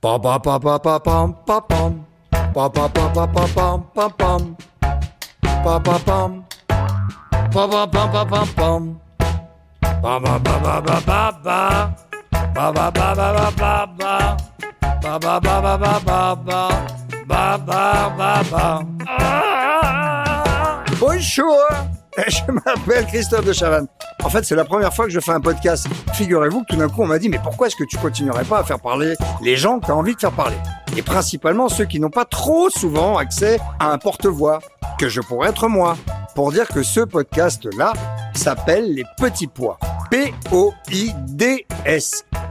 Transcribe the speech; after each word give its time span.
Pa. 0.00 0.18
Ah. 19.06 20.84
Bonjour 20.98 21.58
Je 22.26 22.50
m'appelle 22.50 23.06
Christophe 23.06 23.44
de 23.44 23.52
Chavannes. 23.52 23.86
En 24.22 24.28
fait, 24.28 24.44
c'est 24.44 24.54
la 24.54 24.64
première 24.64 24.92
fois 24.94 25.06
que 25.06 25.10
je 25.10 25.20
fais 25.20 25.32
un 25.32 25.40
podcast. 25.40 25.86
Figurez-vous 26.12 26.60
que 26.62 26.66
tout 26.66 26.76
d'un 26.76 26.88
coup, 26.88 27.02
on 27.02 27.06
m'a 27.06 27.18
dit, 27.18 27.28
mais 27.28 27.38
pourquoi 27.42 27.66
est-ce 27.66 27.76
que 27.76 27.84
tu 27.84 27.96
continuerais 27.96 28.44
pas 28.44 28.58
à 28.58 28.64
faire 28.64 28.78
parler 28.78 29.14
les 29.42 29.56
gens 29.56 29.80
que 29.80 29.86
tu 29.86 29.92
envie 29.92 30.14
de 30.14 30.20
faire 30.20 30.32
parler? 30.32 30.56
Et 30.96 31.02
principalement 31.02 31.68
ceux 31.68 31.86
qui 31.86 32.00
n'ont 32.00 32.10
pas 32.10 32.24
trop 32.26 32.68
souvent 32.70 33.16
accès 33.16 33.58
à 33.78 33.90
un 33.90 33.98
porte-voix, 33.98 34.60
que 34.98 35.08
je 35.08 35.20
pourrais 35.20 35.48
être 35.48 35.68
moi, 35.68 35.96
pour 36.34 36.52
dire 36.52 36.68
que 36.68 36.82
ce 36.82 37.00
podcast-là 37.00 37.92
s'appelle 38.34 38.94
Les 38.94 39.04
Petits 39.16 39.46
Pois. 39.46 39.78
P-O-I-D-S. 40.10 40.64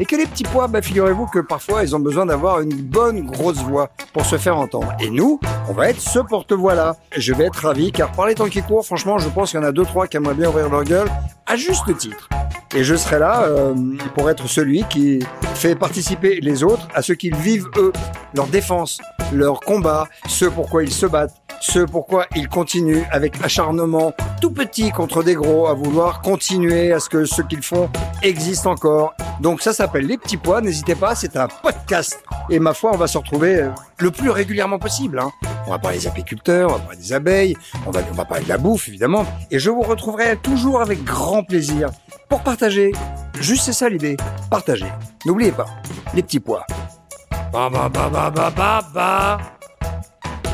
Et 0.01 0.05
que 0.05 0.15
les 0.15 0.25
petits 0.25 0.43
pois, 0.43 0.67
bah, 0.67 0.81
figurez-vous 0.81 1.25
que 1.27 1.39
parfois, 1.39 1.83
ils 1.83 1.93
ont 1.93 1.99
besoin 1.99 2.25
d'avoir 2.25 2.61
une 2.61 2.73
bonne 2.73 3.25
grosse 3.25 3.57
voix 3.57 3.89
pour 4.13 4.25
se 4.25 4.37
faire 4.37 4.57
entendre. 4.57 4.93
Et 5.01 5.09
nous, 5.09 5.41
on 5.67 5.73
va 5.73 5.89
être 5.89 5.99
ce 5.99 6.19
porte-voix-là. 6.19 6.95
Je 7.17 7.33
vais 7.33 7.45
être 7.45 7.65
ravi, 7.65 7.91
car 7.91 8.09
par 8.13 8.27
les 8.27 8.35
temps 8.35 8.47
qui 8.47 8.61
courent, 8.61 8.85
franchement, 8.85 9.17
je 9.17 9.27
pense 9.27 9.51
qu'il 9.51 9.59
y 9.59 9.63
en 9.63 9.65
a 9.65 9.73
deux, 9.73 9.83
trois 9.83 10.07
qui 10.07 10.15
aimeraient 10.15 10.35
bien 10.35 10.47
ouvrir 10.47 10.69
leur 10.69 10.85
gueule, 10.85 11.09
à 11.45 11.57
juste 11.57 11.97
titre. 11.97 12.29
Et 12.73 12.83
je 12.83 12.95
serai 12.95 13.19
là 13.19 13.43
euh, 13.43 13.73
pour 14.15 14.29
être 14.29 14.47
celui 14.47 14.83
qui 14.85 15.19
fait 15.55 15.75
participer 15.75 16.39
les 16.39 16.63
autres 16.63 16.87
à 16.93 17.01
ce 17.01 17.13
qu'ils 17.13 17.35
vivent 17.35 17.67
eux, 17.77 17.91
leur 18.33 18.47
défense, 18.47 19.01
leur 19.33 19.59
combat, 19.59 20.07
ce 20.27 20.45
pourquoi 20.45 20.83
ils 20.83 20.93
se 20.93 21.07
battent, 21.07 21.38
ce 21.61 21.79
pourquoi 21.79 22.25
ils 22.35 22.47
continuent 22.47 23.03
avec 23.11 23.43
acharnement 23.43 24.13
tout 24.41 24.51
petit 24.51 24.91
contre 24.91 25.23
des 25.23 25.35
gros 25.35 25.67
à 25.67 25.73
vouloir 25.73 26.21
continuer 26.21 26.93
à 26.93 26.99
ce 26.99 27.09
que 27.09 27.25
ce 27.25 27.41
qu'ils 27.41 27.61
font 27.61 27.89
existe 28.21 28.67
encore. 28.67 29.13
Donc 29.41 29.61
ça 29.61 29.73
s'appelle 29.73 30.05
Les 30.05 30.17
Petits 30.17 30.37
Pois, 30.37 30.61
n'hésitez 30.61 30.95
pas, 30.95 31.15
c'est 31.15 31.35
un 31.37 31.47
podcast. 31.47 32.23
Et 32.49 32.59
ma 32.59 32.73
foi, 32.73 32.91
on 32.93 32.97
va 32.97 33.07
se 33.07 33.17
retrouver 33.17 33.61
euh, 33.61 33.69
le 33.97 34.11
plus 34.11 34.29
régulièrement 34.29 34.79
possible. 34.79 35.19
Hein. 35.19 35.31
On 35.67 35.71
va 35.71 35.79
parler 35.79 35.99
des 35.99 36.07
apiculteurs, 36.07 36.69
on 36.69 36.73
va 36.73 36.79
parler 36.79 36.97
des 36.97 37.13
abeilles, 37.13 37.55
on 37.85 37.91
va, 37.91 38.01
on 38.09 38.15
va 38.15 38.25
parler 38.25 38.43
de 38.43 38.49
la 38.49 38.57
bouffe 38.57 38.87
évidemment. 38.87 39.25
Et 39.51 39.59
je 39.59 39.69
vous 39.69 39.81
retrouverai 39.81 40.37
toujours 40.37 40.81
avec 40.81 41.03
grand 41.03 41.43
plaisir 41.43 41.89
pour 42.27 42.41
partager. 42.41 42.91
Juste 43.39 43.63
c'est 43.65 43.73
ça 43.73 43.89
l'idée, 43.89 44.17
partager. 44.49 44.87
N'oubliez 45.25 45.51
pas, 45.51 45.67
les 46.13 46.23
petits 46.23 46.39
pois. 46.39 46.65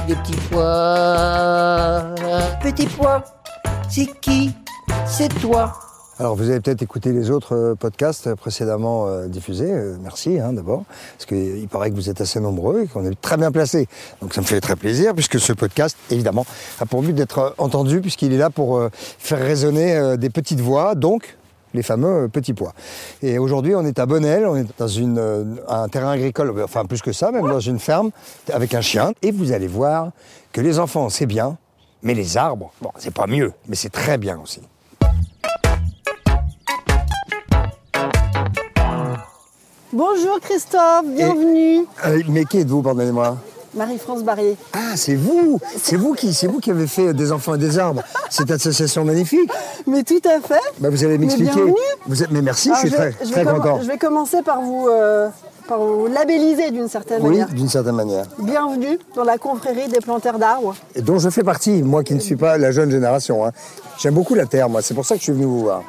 Des 0.08 0.16
petits 0.16 0.36
pois. 0.52 2.06
Petit 2.62 2.86
pois, 2.86 3.24
c'est 3.90 4.08
qui? 4.22 4.52
C'est 5.08 5.30
toi. 5.40 5.74
Alors, 6.20 6.36
vous 6.36 6.50
avez 6.50 6.60
peut-être 6.60 6.84
écouté 6.84 7.12
les 7.12 7.32
autres 7.32 7.56
euh, 7.56 7.76
podcasts 7.76 8.36
précédemment 8.36 9.08
euh, 9.08 9.28
diffusés. 9.28 9.72
Euh, 9.72 9.98
merci 10.02 10.40
hein, 10.40 10.54
d'abord, 10.54 10.84
parce 11.18 11.26
qu'il 11.26 11.68
paraît 11.68 11.90
que 11.90 11.96
vous 11.96 12.10
êtes 12.10 12.22
assez 12.22 12.40
nombreux 12.40 12.84
et 12.84 12.88
qu'on 12.88 13.06
est 13.06 13.20
très 13.20 13.36
bien 13.36 13.52
placés. 13.52 13.88
Donc, 14.22 14.34
ça 14.34 14.42
me 14.42 14.46
fait 14.46 14.62
très 14.62 14.76
plaisir, 14.76 15.14
puisque 15.14 15.40
ce 15.40 15.54
podcast, 15.54 15.98
évidemment, 16.12 16.46
a 16.80 16.86
pour 16.86 17.02
but 17.02 17.14
d'être 17.14 17.40
euh, 17.40 17.50
entendu, 17.58 18.00
puisqu'il 18.00 18.32
est 18.32 18.38
là 18.38 18.50
pour 18.50 18.78
euh, 18.78 18.90
faire 18.94 19.40
résonner 19.40 19.96
euh, 19.96 20.18
des 20.18 20.30
petites 20.30 20.62
voix, 20.62 20.96
donc 20.96 21.36
les 21.76 21.84
fameux 21.84 22.24
euh, 22.24 22.28
petits 22.28 22.54
pois. 22.54 22.74
Et 23.22 23.38
aujourd'hui, 23.38 23.76
on 23.76 23.86
est 23.86 24.00
à 24.00 24.06
Bonnel, 24.06 24.46
on 24.48 24.56
est 24.56 24.66
dans 24.78 24.88
une, 24.88 25.18
euh, 25.20 25.44
un 25.68 25.88
terrain 25.88 26.12
agricole, 26.12 26.54
enfin 26.64 26.86
plus 26.86 27.02
que 27.02 27.12
ça, 27.12 27.32
même 27.32 27.48
dans 27.48 27.60
une 27.60 27.80
ferme, 27.80 28.12
avec 28.52 28.74
un 28.74 28.82
chien. 28.82 29.12
Et 29.22 29.32
vous 29.32 29.52
allez 29.52 29.68
voir 29.68 30.12
que 30.52 30.62
les 30.62 30.80
enfants, 30.80 31.10
c'est 31.10 31.26
bien, 31.26 31.58
mais 32.02 32.14
les 32.14 32.38
arbres, 32.38 32.72
bon, 32.82 32.90
c'est 32.98 33.14
pas 33.14 33.28
mieux, 33.28 33.54
mais 33.68 33.76
c'est 33.76 33.92
très 33.92 34.18
bien 34.18 34.40
aussi. 34.42 34.62
Bonjour 39.94 40.40
Christophe, 40.42 41.06
bienvenue. 41.08 41.86
Euh, 42.06 42.22
mais 42.28 42.44
qui 42.44 42.60
êtes-vous, 42.60 42.82
pardonnez-moi? 42.82 43.38
Marie-France 43.76 44.24
Barrier. 44.24 44.56
Ah, 44.74 44.96
c'est 44.96 45.16
vous 45.16 45.60
C'est 45.82 45.96
vous 45.96 46.14
qui 46.14 46.34
c'est 46.34 46.48
vous 46.48 46.60
qui 46.60 46.72
avez 46.72 46.88
fait 46.88 47.14
des 47.14 47.32
enfants 47.32 47.56
et 47.56 47.58
des 47.58 47.78
arbres. 47.78 48.02
Cette 48.30 48.52
association 48.52 49.04
magnifique. 49.06 49.50
Mais 49.88 50.04
tout 50.04 50.22
à 50.26 50.40
fait. 50.46 50.60
Bah, 50.80 50.90
vous 50.90 51.04
allez 51.04 51.18
m'expliquer. 51.18 51.52
bienvenue. 51.54 51.74
Vous 52.08 52.24
êtes, 52.24 52.32
mais 52.32 52.42
merci, 52.42 52.70
Alors, 52.70 52.82
je 52.82 52.88
suis 52.88 52.98
vais- 52.98 53.12
très, 53.12 53.26
je 53.26 53.32
très 53.32 53.44
content. 53.46 53.80
Je 53.82 53.88
vais 53.88 53.98
commencer 53.98 54.42
par 54.42 54.62
vous, 54.62 54.88
euh, 54.90 55.28
par 55.68 55.80
vous 55.80 56.08
labelliser 56.08 56.72
d'une 56.72 56.88
certaine 56.88 57.22
Oui, 57.22 57.32
manière. 57.32 57.50
d'une 57.50 57.70
certaine 57.70 57.96
manière. 57.96 58.26
Bienvenue 58.40 58.98
dans 59.16 59.24
la 59.24 59.38
confrérie 59.38 59.88
des 59.90 60.00
planteurs 60.00 60.40
d'arbres. 60.40 60.76
Et 60.96 61.02
dont 61.02 61.20
je 61.20 61.30
fais 61.30 61.44
partie, 61.44 61.84
moi 61.84 62.04
qui 62.04 62.14
ne 62.16 62.20
suis 62.20 62.36
pas 62.36 62.58
la 62.58 62.72
jeune 62.72 62.90
génération. 62.92 63.46
hein. 63.46 63.52
J'aime 64.00 64.14
beaucoup 64.14 64.36
la 64.36 64.46
terre, 64.46 64.70
moi. 64.70 64.82
C'est 64.82 64.94
pour 64.94 65.06
ça 65.06 65.16
que 65.16 65.20
je 65.20 65.26
suis 65.26 65.34
venu 65.34 65.46
vous 65.46 65.62
voir. 65.62 65.84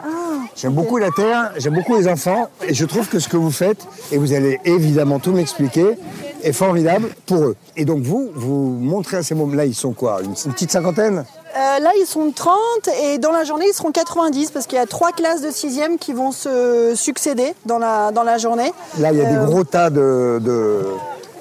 J'aime 0.54 0.72
beaucoup 0.72 0.96
la 0.96 1.10
terre, 1.10 1.52
j'aime 1.58 1.74
beaucoup 1.74 1.96
les 1.98 2.08
enfants, 2.08 2.48
et 2.66 2.72
je 2.72 2.86
trouve 2.86 3.08
que 3.10 3.18
ce 3.18 3.28
que 3.28 3.36
vous 3.36 3.50
faites, 3.50 3.76
et 4.10 4.16
vous 4.16 4.32
allez 4.32 4.58
évidemment 4.64 5.18
tout 5.18 5.32
m'expliquer, 5.32 5.98
est 6.42 6.52
formidable 6.52 7.08
pour 7.26 7.44
eux. 7.44 7.56
Et 7.76 7.84
donc 7.84 8.02
vous, 8.02 8.30
vous 8.34 8.76
montrez 8.80 9.18
à 9.18 9.22
ces 9.22 9.34
moments-là, 9.34 9.64
ils 9.66 9.74
sont 9.74 9.92
quoi 9.92 10.20
une, 10.22 10.34
une 10.46 10.52
petite 10.52 10.70
cinquantaine? 10.70 11.24
Euh, 11.56 11.78
là, 11.78 11.90
ils 11.98 12.06
sont 12.06 12.30
30 12.34 12.56
et 13.02 13.18
dans 13.18 13.32
la 13.32 13.44
journée, 13.44 13.66
ils 13.68 13.74
seront 13.74 13.90
90 13.90 14.50
parce 14.50 14.66
qu'il 14.66 14.76
y 14.76 14.80
a 14.80 14.86
trois 14.86 15.12
classes 15.12 15.40
de 15.40 15.50
sixième 15.50 15.96
qui 15.98 16.12
vont 16.12 16.30
se 16.30 16.92
succéder 16.94 17.54
dans 17.64 17.78
la, 17.78 18.12
dans 18.12 18.24
la 18.24 18.36
journée. 18.36 18.72
Là, 18.98 19.10
il 19.12 19.18
y 19.18 19.22
a 19.22 19.26
Euh, 19.26 19.40
des 19.40 19.46
gros 19.46 19.64
tas 19.64 19.88
de... 19.88 20.38
de 20.42 20.80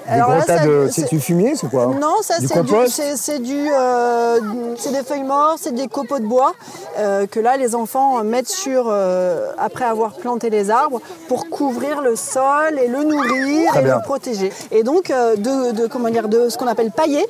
Alors 0.07 0.29
là, 0.29 0.43
tas 0.43 0.57
ça- 0.59 0.65
de... 0.65 0.87
c'est- 0.91 1.09
du 1.09 1.19
fumier, 1.19 1.53
c'est 1.55 1.69
quoi 1.69 1.87
Non, 1.99 2.15
ça 2.21 2.35
c'est 2.39 2.61
du, 2.63 2.71
c'est, 3.17 3.39
euh, 3.73 4.39
c'est 4.77 4.91
des 4.91 5.03
feuilles 5.03 5.23
mortes, 5.23 5.59
c'est 5.61 5.73
des 5.73 5.87
copeaux 5.87 6.19
de 6.19 6.25
bois 6.25 6.53
euh, 6.99 7.25
que 7.27 7.39
là 7.39 7.57
les 7.57 7.73
enfants 7.75 8.23
mettent 8.23 8.49
sur 8.49 8.85
euh, 8.87 9.51
après 9.57 9.85
avoir 9.85 10.13
planté 10.13 10.49
les 10.49 10.69
arbres 10.69 11.01
pour 11.27 11.49
couvrir 11.49 12.01
le 12.01 12.15
sol 12.15 12.77
et 12.83 12.87
le 12.87 13.03
nourrir 13.03 13.69
Très 13.71 13.81
et 13.81 13.83
bien. 13.83 13.95
le 13.97 14.01
protéger. 14.03 14.51
Et 14.71 14.83
donc 14.83 15.07
de, 15.09 15.71
de 15.71 15.87
comment 15.87 16.09
dire 16.09 16.27
de 16.27 16.49
ce 16.49 16.57
qu'on 16.57 16.67
appelle 16.67 16.91
pailler. 16.91 17.25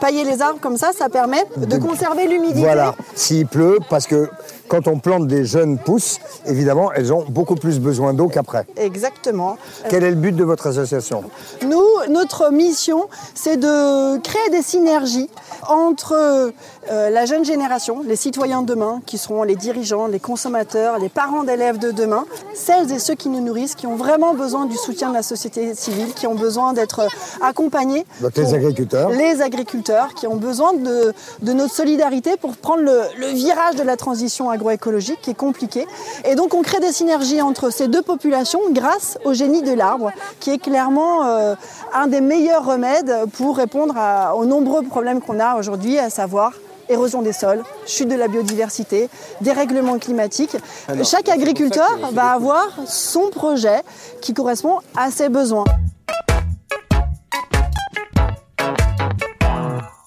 Pailler 0.00 0.24
les 0.24 0.40
arbres 0.40 0.60
comme 0.60 0.76
ça, 0.78 0.92
ça 0.96 1.08
permet 1.10 1.44
de 1.56 1.76
conserver 1.76 2.26
l'humidité. 2.26 2.60
Voilà, 2.60 2.94
s'il 3.14 3.46
pleut, 3.46 3.78
parce 3.90 4.06
que 4.06 4.30
quand 4.70 4.86
on 4.86 4.98
plante 5.00 5.26
des 5.26 5.44
jeunes 5.44 5.76
pousses, 5.78 6.18
évidemment, 6.46 6.92
elles 6.92 7.12
ont 7.12 7.24
beaucoup 7.28 7.56
plus 7.56 7.80
besoin 7.80 8.14
d'eau 8.14 8.28
qu'après. 8.28 8.64
Exactement. 8.76 9.58
Quel 9.90 10.04
est 10.04 10.10
le 10.10 10.16
but 10.16 10.34
de 10.34 10.44
votre 10.44 10.68
association? 10.68 11.24
Nous, 11.66 11.84
notre 12.08 12.50
mission, 12.52 13.08
c'est 13.34 13.56
de 13.58 14.16
créer 14.18 14.48
des 14.50 14.62
synergies 14.62 15.28
entre 15.68 16.14
euh, 16.14 17.10
la 17.10 17.26
jeune 17.26 17.44
génération, 17.44 18.02
les 18.06 18.16
citoyens 18.16 18.62
de 18.62 18.66
demain, 18.66 19.02
qui 19.06 19.18
seront 19.18 19.42
les 19.42 19.56
dirigeants, 19.56 20.06
les 20.06 20.20
consommateurs, 20.20 20.98
les 20.98 21.08
parents 21.08 21.42
d'élèves 21.44 21.78
de 21.78 21.90
demain, 21.90 22.24
celles 22.54 22.90
et 22.92 22.98
ceux 23.00 23.14
qui 23.16 23.28
nous 23.28 23.40
nourrissent, 23.40 23.74
qui 23.74 23.86
ont 23.88 23.96
vraiment 23.96 24.34
besoin 24.34 24.66
du 24.66 24.76
soutien 24.76 25.08
de 25.10 25.14
la 25.14 25.22
société 25.22 25.74
civile, 25.74 26.14
qui 26.14 26.26
ont 26.28 26.34
besoin 26.36 26.72
d'être 26.72 27.02
accompagnés. 27.42 28.06
Donc 28.20 28.36
les 28.36 28.44
pour- 28.44 28.54
agriculteurs. 28.54 29.10
Les 29.10 29.42
agriculteurs 29.42 30.14
qui 30.14 30.26
ont 30.28 30.36
besoin 30.36 30.72
de, 30.74 31.12
de 31.42 31.52
notre 31.52 31.74
solidarité 31.74 32.36
pour 32.36 32.56
prendre 32.56 32.82
le, 32.82 33.00
le 33.18 33.26
virage 33.28 33.74
de 33.76 33.82
la 33.82 33.96
transition 33.96 34.50
agroécologique 34.60 35.20
qui 35.22 35.30
est 35.30 35.34
compliqué. 35.34 35.86
Et 36.24 36.34
donc 36.34 36.52
on 36.54 36.62
crée 36.62 36.80
des 36.80 36.92
synergies 36.92 37.40
entre 37.40 37.70
ces 37.70 37.88
deux 37.88 38.02
populations 38.02 38.60
grâce 38.70 39.18
au 39.24 39.32
génie 39.32 39.62
de 39.62 39.72
l'arbre, 39.72 40.10
qui 40.38 40.50
est 40.50 40.58
clairement 40.58 41.24
euh, 41.24 41.54
un 41.94 42.06
des 42.06 42.20
meilleurs 42.20 42.64
remèdes 42.66 43.14
pour 43.36 43.56
répondre 43.56 43.94
à- 43.96 44.34
aux 44.36 44.44
nombreux 44.44 44.82
problèmes 44.82 45.20
qu'on 45.20 45.40
a 45.40 45.56
aujourd'hui, 45.56 45.98
à 45.98 46.10
savoir 46.10 46.52
érosion 46.90 47.22
des 47.22 47.32
sols, 47.32 47.62
chute 47.86 48.08
de 48.08 48.16
la 48.16 48.26
biodiversité, 48.26 49.08
dérèglement 49.40 49.96
climatique. 49.98 50.56
Chaque 51.04 51.28
agriculteur 51.28 51.88
va 52.12 52.32
avoir 52.32 52.66
son 52.86 53.30
projet 53.30 53.80
qui 54.20 54.34
correspond 54.34 54.78
à 54.96 55.10
ses 55.12 55.28
besoins. 55.28 55.64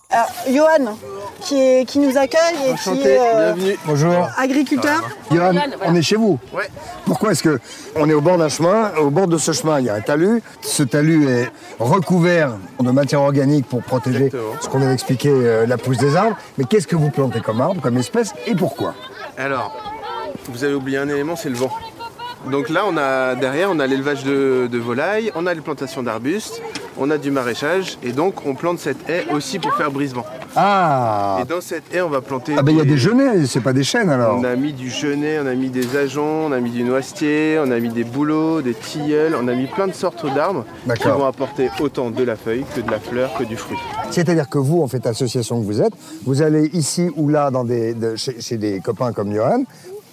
Alors, 0.10 0.28
Johan, 0.48 0.98
qui, 1.44 1.60
est- 1.60 1.86
qui 1.86 2.00
nous 2.00 2.18
accueille 2.18 2.56
et 2.70 2.74
qui 2.76 2.90
est 3.02 3.18
euh, 3.20 3.54
Bonjour. 3.86 4.28
agriculteur. 4.38 5.10
Johan, 5.32 5.54
on 5.86 5.96
est 5.96 6.02
chez 6.02 6.16
vous 6.16 6.40
Ouais. 6.54 6.68
Pourquoi 7.06 7.32
est-ce 7.32 7.44
que 7.44 7.60
on 7.96 8.10
est 8.10 8.14
au 8.14 8.22
bord 8.22 8.38
d'un 8.38 8.50
chemin 8.50 8.92
Au 9.00 9.10
bord 9.10 9.28
de 9.28 9.38
ce 9.38 9.52
chemin, 9.52 9.80
il 9.80 9.86
y 9.86 9.90
a 9.90 9.96
un 9.96 10.02
talus. 10.02 10.42
Ce 10.62 10.84
talus 10.84 11.28
est 11.30 11.52
recouvert 11.80 12.54
de 12.80 12.92
matière 12.92 13.22
organique 13.22 13.68
pour 13.68 13.82
protéger 13.84 14.32
ce 14.62 14.68
qu'on 14.70 14.82
avait 14.82 14.94
expliqué, 14.94 15.30
euh, 15.30 15.66
la 15.66 15.78
pousse 15.78 15.98
des 15.98 16.16
arbres. 16.16 16.38
Mais 16.58 16.64
qu'est-ce 16.66 16.88
que 16.88 16.96
vous 16.96 17.10
plantez 17.10 17.42
comme 17.42 17.62
arbre, 17.62 17.82
comme 17.82 17.98
espèce 17.98 18.34
et 18.48 18.56
pourquoi? 18.56 18.94
Alors, 19.38 19.76
vous 20.50 20.64
avez 20.64 20.74
oublié 20.74 20.98
un 20.98 21.10
élément, 21.10 21.36
c'est 21.36 21.50
le 21.50 21.56
vent. 21.56 21.72
Donc 22.52 22.68
là, 22.70 22.84
on 22.86 22.98
a 22.98 23.36
derrière, 23.36 23.70
on 23.72 23.80
a 23.80 23.88
l'élevage 23.88 24.24
de, 24.26 24.68
de 24.70 24.78
volailles, 24.78 25.32
on 25.36 25.46
a 25.48 25.54
les 25.54 25.62
plantations 25.62 26.04
d'arbustes, 26.04 26.62
on 26.98 27.10
a 27.12 27.18
du 27.18 27.32
maraîchage, 27.32 27.98
et 28.04 28.12
donc 28.12 28.46
on 28.46 28.56
plante 28.56 28.80
cette 28.80 29.10
haie 29.10 29.26
aussi 29.34 29.60
pour 29.60 29.74
faire 29.76 29.92
brisement. 29.92 30.26
Ah 30.56 31.40
Et 31.42 31.46
dans 31.46 31.62
cette 31.62 31.84
haie, 31.94 32.02
on 32.02 32.10
va 32.10 32.22
planter. 32.22 32.54
Ah 32.58 32.62
ben 32.62 32.72
il 32.72 32.78
y 32.78 32.82
a 32.82 32.86
des 32.86 32.98
genêts, 32.98 33.46
c'est 33.48 33.62
pas 33.62 33.74
des 33.74 33.84
chênes 33.84 34.10
alors. 34.10 34.38
On 34.40 34.44
a 34.44 34.56
mis 34.56 34.72
du 34.74 34.90
genêt, 34.90 35.40
on 35.44 35.48
a 35.48 35.56
mis 35.56 35.70
des 35.70 35.96
ajoncs, 35.98 36.50
on 36.50 36.52
a 36.52 36.60
mis 36.60 36.70
du 36.70 36.84
noisetier, 36.84 37.60
on 37.64 37.72
a 37.72 37.80
mis 37.80 37.90
des 37.90 38.04
bouleaux, 38.04 38.62
des 38.62 38.74
tilleuls, 38.76 39.36
on 39.42 39.48
a 39.48 39.54
mis 39.56 39.68
plein 39.68 39.88
de 39.88 39.94
sortes 39.94 40.26
d'arbres 40.34 40.66
qui 40.96 41.08
vont 41.08 41.26
apporter 41.26 41.70
autant 41.80 42.12
de 42.12 42.24
la 42.24 42.36
feuille 42.36 42.66
que 42.76 42.82
de 42.82 42.92
la 42.92 43.00
fleur 43.00 43.32
que 43.38 43.44
du 43.44 43.56
fruit. 43.58 43.78
C'est-à-dire 44.12 44.48
que 44.48 44.60
vous, 44.60 44.82
en 44.84 44.88
fait, 44.88 45.06
association 45.08 45.60
que 45.60 45.66
vous 45.66 45.82
êtes, 45.82 45.94
vous 46.26 46.42
allez 46.44 46.70
ici 46.74 47.10
ou 47.16 47.30
là 47.30 47.50
dans 47.50 47.64
des, 47.64 47.94
de- 47.96 48.16
chez, 48.16 48.40
chez 48.40 48.58
des 48.58 48.80
copains 48.80 49.12
comme 49.12 49.34
Johan, 49.34 49.64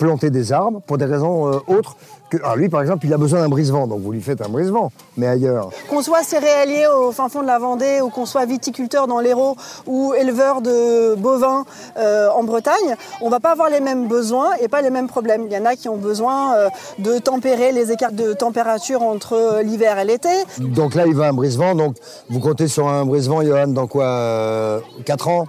planter 0.01 0.31
des 0.31 0.51
arbres 0.51 0.81
pour 0.81 0.97
des 0.97 1.05
raisons 1.05 1.47
euh, 1.47 1.59
autres 1.69 1.95
que. 2.31 2.39
Alors 2.39 2.57
lui, 2.57 2.71
par 2.71 2.81
exemple, 2.81 3.05
il 3.05 3.13
a 3.13 3.19
besoin 3.19 3.41
d'un 3.41 3.51
brise-vent, 3.51 3.87
donc 3.87 4.01
vous 4.01 4.13
lui 4.13 4.23
faites 4.23 4.41
un 4.41 4.49
brise-vent, 4.49 4.91
mais 5.19 5.27
ailleurs. 5.27 5.69
Qu'on 5.91 6.01
soit 6.01 6.23
céréalier 6.23 6.87
au 6.87 7.13
fin 7.13 7.29
fond 7.29 7.43
de 7.43 7.47
la 7.47 7.59
Vendée 7.59 8.01
ou 8.01 8.09
qu'on 8.09 8.25
soit 8.25 8.47
viticulteur 8.47 9.07
dans 9.07 9.21
l'Hérault 9.21 9.57
ou 9.87 10.15
éleveur 10.15 10.63
de 10.63 11.15
bovins 11.17 11.65
euh, 11.99 12.31
en 12.31 12.43
Bretagne, 12.45 12.97
on 13.21 13.29
va 13.29 13.41
pas 13.41 13.53
avoir 13.53 13.69
les 13.69 13.81
mêmes 13.81 14.09
besoins 14.09 14.55
et 14.63 14.69
pas 14.69 14.81
les 14.81 14.91
mêmes 14.91 15.07
problèmes. 15.07 15.43
Il 15.45 15.53
y 15.53 15.59
en 15.59 15.67
a 15.67 15.77
qui 15.77 15.91
ont 15.91 15.99
besoin 15.99 16.55
euh, 16.55 16.69
de 16.99 17.19
tempérer 17.19 17.71
les 17.73 17.93
écarts 17.93 18.13
de 18.13 18.33
température 18.33 19.03
entre 19.03 19.61
l'hiver 19.63 19.99
et 19.99 20.07
l'été. 20.07 20.31
Donc 20.59 20.95
là, 20.95 21.07
il 21.07 21.15
va 21.15 21.29
un 21.29 21.35
brise-vent, 21.35 21.75
donc 21.75 21.97
vous 22.31 22.41
comptez 22.41 22.69
sur 22.69 22.89
un 22.89 23.05
brise-vent, 23.05 23.43
Johan, 23.43 23.69
dans 23.69 23.87
quoi 23.87 24.81
4 25.05 25.29
ans? 25.29 25.45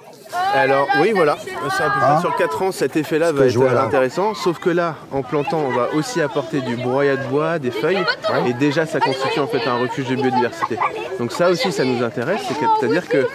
Alors 0.54 0.88
oui, 1.00 1.12
voilà, 1.14 1.38
c'est 1.44 1.84
à 1.84 1.90
peu 1.90 2.00
près 2.00 2.10
Hein 2.12 2.20
sur 2.20 2.36
4 2.36 2.62
ans, 2.62 2.72
cet 2.72 2.96
effet-là 2.98 3.32
va 3.32 3.46
être 3.46 3.78
intéressant. 3.86 4.34
Sauf 4.34 4.60
que 4.60 4.70
là, 4.70 4.96
en 5.12 5.22
plantant, 5.24 5.60
on 5.60 5.72
va 5.72 5.90
aussi 5.96 6.22
apporter 6.22 6.62
du 6.62 6.76
broyat 6.76 7.16
de 7.18 7.26
bois, 7.28 7.58
des 7.60 7.72
feuilles, 7.72 8.04
et 8.48 8.54
déjà 8.54 8.86
ça 8.86 9.00
constitue 9.00 9.40
en 9.40 9.48
fait 9.48 9.66
un 9.68 9.78
refuge 9.80 10.08
de 10.08 10.16
biodiversité. 10.16 10.78
Donc 11.20 11.32
ça 11.32 11.50
aussi, 11.50 11.72
ça 11.72 11.86
nous 11.86 12.04
intéresse, 12.04 12.42
que- 12.48 12.66
c'est-à-dire 12.80 13.08
que 13.08 13.28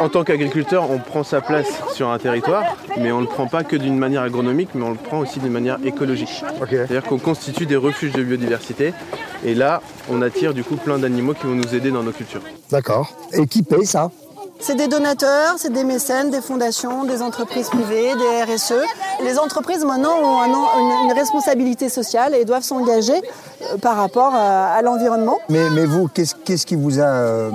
en 0.00 0.08
tant 0.08 0.24
qu'agriculteur, 0.24 0.90
on 0.90 0.98
prend 0.98 1.22
sa 1.22 1.40
place 1.40 1.68
sur 1.92 2.08
un 2.08 2.18
territoire, 2.18 2.62
mais 2.96 3.12
on 3.12 3.18
ne 3.18 3.22
le 3.26 3.28
prend 3.28 3.46
pas 3.46 3.62
que 3.62 3.76
d'une 3.76 3.96
manière 3.98 4.22
agronomique, 4.22 4.70
mais 4.74 4.84
on 4.84 4.90
le 4.90 4.96
prend 4.96 5.18
aussi 5.20 5.38
d'une 5.38 5.52
manière 5.52 5.78
écologique. 5.84 6.42
C'est-à-dire 6.68 7.02
qu'on 7.04 7.18
constitue 7.18 7.66
des 7.66 7.76
refuges 7.76 8.12
de 8.12 8.22
biodiversité, 8.22 8.92
et 9.44 9.54
là, 9.54 9.80
on 10.10 10.22
attire 10.22 10.54
du 10.54 10.64
coup 10.64 10.76
plein 10.76 10.98
d'animaux 10.98 11.34
qui 11.34 11.46
vont 11.46 11.54
nous 11.54 11.74
aider 11.74 11.90
dans 11.90 12.02
nos 12.02 12.12
cultures. 12.12 12.40
D'accord. 12.70 13.12
Et 13.32 13.46
qui 13.46 13.62
paye 13.62 13.86
ça? 13.86 14.10
C'est 14.66 14.76
des 14.76 14.88
donateurs, 14.88 15.56
c'est 15.58 15.70
des 15.72 15.84
mécènes, 15.84 16.30
des 16.30 16.40
fondations, 16.40 17.04
des 17.04 17.20
entreprises 17.20 17.68
privées, 17.68 18.12
des 18.14 18.54
RSE. 18.54 18.72
Les 19.22 19.38
entreprises 19.38 19.84
maintenant 19.84 20.14
ont 20.22 20.40
un 20.40 20.46
une, 20.46 21.10
une 21.10 21.12
responsabilité 21.12 21.90
sociale 21.90 22.34
et 22.34 22.46
doivent 22.46 22.62
s'engager 22.62 23.12
euh, 23.12 23.76
par 23.76 23.96
rapport 23.96 24.32
à, 24.34 24.72
à 24.72 24.80
l'environnement. 24.80 25.38
mais, 25.50 25.68
mais 25.74 25.84
vous, 25.84 26.08
qu'est-ce 26.08 26.64
qui 26.64 26.76
vous 26.76 26.98
a 26.98 27.04
euh, 27.04 27.50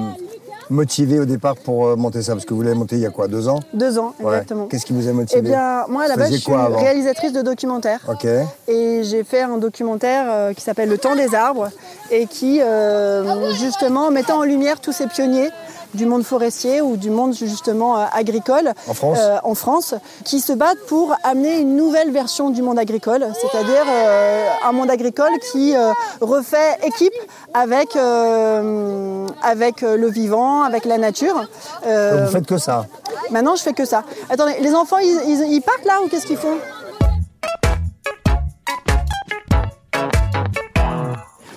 motivé 0.70 1.20
au 1.20 1.26
départ 1.26 1.56
pour 1.56 1.88
euh, 1.88 1.96
monter 1.96 2.22
ça? 2.22 2.34
Parce 2.34 2.46
que 2.46 2.54
vous 2.54 2.62
l'avez 2.62 2.76
monté 2.76 2.98
il 2.98 3.02
y 3.02 3.08
a 3.08 3.10
quoi 3.10 3.28
Deux 3.28 3.48
ans? 3.50 3.60
Deux 3.74 3.98
ans, 3.98 4.14
Ouais. 4.20 4.34
exactement. 4.34 4.68
Qu'est-ce 4.68 4.86
qui 4.86 4.94
vous 4.94 5.08
a 5.08 5.12
motivé? 5.12 5.40
Eh 5.40 5.42
bien, 5.42 5.86
moi, 5.88 6.04
à 6.04 6.08
la 6.10 6.16
base, 6.16 6.32
je 6.32 6.38
suis 6.38 6.54
réalisatrice 6.54 7.34
de 7.34 7.42
documentaires. 7.42 8.02
Ok. 8.08 8.28
Et 8.68 9.02
j'ai 9.04 9.24
fait 9.24 9.42
un 9.42 9.58
documentaire 9.58 10.54
qui 10.56 10.62
s'appelle 10.62 10.90
Le 10.90 11.00
temps 11.00 11.16
des 11.16 11.34
arbres 11.34 11.70
et 12.12 12.28
qui, 12.28 12.62
euh, 12.62 13.52
justement, 13.54 14.12
mettait 14.12 14.32
en 14.32 14.44
lumière 14.44 14.80
tous 14.80 14.92
ces 14.92 15.08
pionniers 15.08 15.50
du 15.94 16.06
monde 16.06 16.24
forestier 16.24 16.82
ou 16.82 16.98
du 16.98 17.10
monde 17.10 17.34
justement 17.34 17.98
euh, 18.00 18.06
agricole 18.14 18.74
En 18.88 18.94
France 18.94 19.18
euh, 19.22 19.38
en 19.44 19.56
France, 19.56 19.94
qui 20.24 20.40
se 20.40 20.54
battent 20.54 20.86
pour 20.88 21.16
amener 21.24 21.60
une 21.60 21.76
nouvelle 21.76 22.12
version 22.12 22.50
du 22.50 22.62
monde 22.62 22.78
agricole, 22.80 23.26
c'est-à-dire 23.40 23.84
euh, 23.88 24.48
un 24.66 24.72
monde 24.72 24.90
agricole 24.92 25.32
qui 25.52 25.76
euh, 25.76 25.92
refait 26.22 26.78
équipe 26.84 27.14
avec, 27.54 27.96
euh, 27.96 29.26
avec 29.42 29.82
le 29.82 30.08
vivant, 30.10 30.62
avec 30.64 30.86
la 30.86 30.98
nature. 30.98 31.46
Euh, 31.86 32.18
Donc 32.18 32.26
vous 32.28 32.32
faites 32.34 32.46
que 32.48 32.58
ça 32.58 32.86
Maintenant, 33.32 33.56
je 33.56 33.62
fais 33.62 33.74
que 33.74 33.86
ça. 33.86 34.04
Attendez, 34.30 34.56
les 34.60 34.74
enfants, 34.74 34.98
ils, 34.98 35.20
ils- 35.28 35.54
ils 35.54 35.62
partent 35.62 35.86
là 35.86 36.02
ou 36.04 36.08
qu'est-ce 36.08 36.26
qu'ils 36.26 36.38
font? 36.38 36.58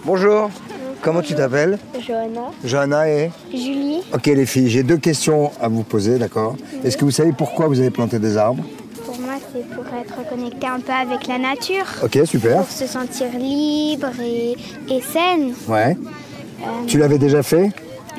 Bonjour. 0.04 0.50
Comment 1.02 1.20
tu 1.20 1.34
t'appelles 1.34 1.78
Johanna. 2.06 2.50
Johanna 2.64 3.08
et 3.10 3.30
Julie. 3.50 4.02
Ok 4.14 4.26
les 4.26 4.46
filles, 4.46 4.68
j'ai 4.70 4.82
deux 4.82 4.96
questions 4.98 5.50
à 5.60 5.68
vous 5.68 5.82
poser, 5.82 6.18
d'accord 6.18 6.56
Est-ce 6.84 6.96
que 6.96 7.04
vous 7.04 7.10
savez 7.10 7.32
pourquoi 7.32 7.66
vous 7.66 7.80
avez 7.80 7.90
planté 7.90 8.18
des 8.20 8.36
arbres 8.36 8.62
Pour 9.04 9.18
moi, 9.18 9.32
c'est 9.52 9.68
pour 9.74 9.84
être 10.00 10.28
connecté 10.28 10.66
un 10.66 10.78
peu 10.78 10.92
avec 10.92 11.26
la 11.26 11.38
nature, 11.38 11.84
Ok, 12.04 12.18
super. 12.24 12.58
pour 12.58 12.68
se 12.68 12.86
sentir 12.86 13.26
libre 13.36 14.10
et, 14.22 14.52
et 14.88 15.00
saine. 15.00 15.54
Ouais. 15.68 15.96
Tu 16.86 16.98
l'avais 16.98 17.18
déjà 17.18 17.42
fait 17.42 17.70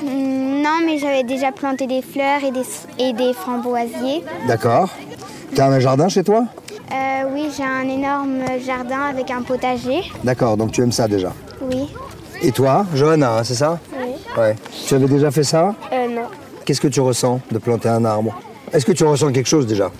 Non, 0.03 0.79
mais 0.85 0.97
j'avais 0.97 1.23
déjà 1.23 1.53
planté 1.53 1.87
des 1.87 2.01
fleurs 2.01 2.43
et 2.43 2.51
des, 2.51 2.65
et 2.99 3.13
des 3.13 3.31
framboisiers. 3.33 4.23
D'accord. 4.47 4.89
T'as 5.55 5.67
un 5.67 5.79
jardin 5.79 6.09
chez 6.09 6.23
toi 6.23 6.45
Euh, 6.91 7.23
oui, 7.33 7.47
j'ai 7.55 7.63
un 7.63 7.87
énorme 7.87 8.39
jardin 8.65 9.03
avec 9.09 9.31
un 9.31 9.41
potager. 9.41 10.01
D'accord, 10.25 10.57
donc 10.57 10.71
tu 10.73 10.81
aimes 10.81 10.91
ça 10.91 11.07
déjà. 11.07 11.31
Oui. 11.61 11.87
Et 12.43 12.51
toi, 12.51 12.85
Johanna, 12.93 13.37
hein, 13.37 13.43
c'est 13.43 13.55
ça 13.55 13.79
Oui. 13.97 14.11
Ouais. 14.37 14.55
Tu 14.87 14.93
avais 14.95 15.05
déjà 15.07 15.31
fait 15.31 15.43
ça 15.43 15.73
Euh, 15.91 16.07
non. 16.07 16.23
Qu'est-ce 16.65 16.81
que 16.81 16.87
tu 16.87 16.99
ressens 17.01 17.39
de 17.51 17.57
planter 17.57 17.89
un 17.89 18.03
arbre 18.05 18.37
Est-ce 18.73 18.85
que 18.85 18.91
tu 18.91 19.03
ressens 19.05 19.31
quelque 19.31 19.47
chose 19.47 19.65
déjà 19.67 19.91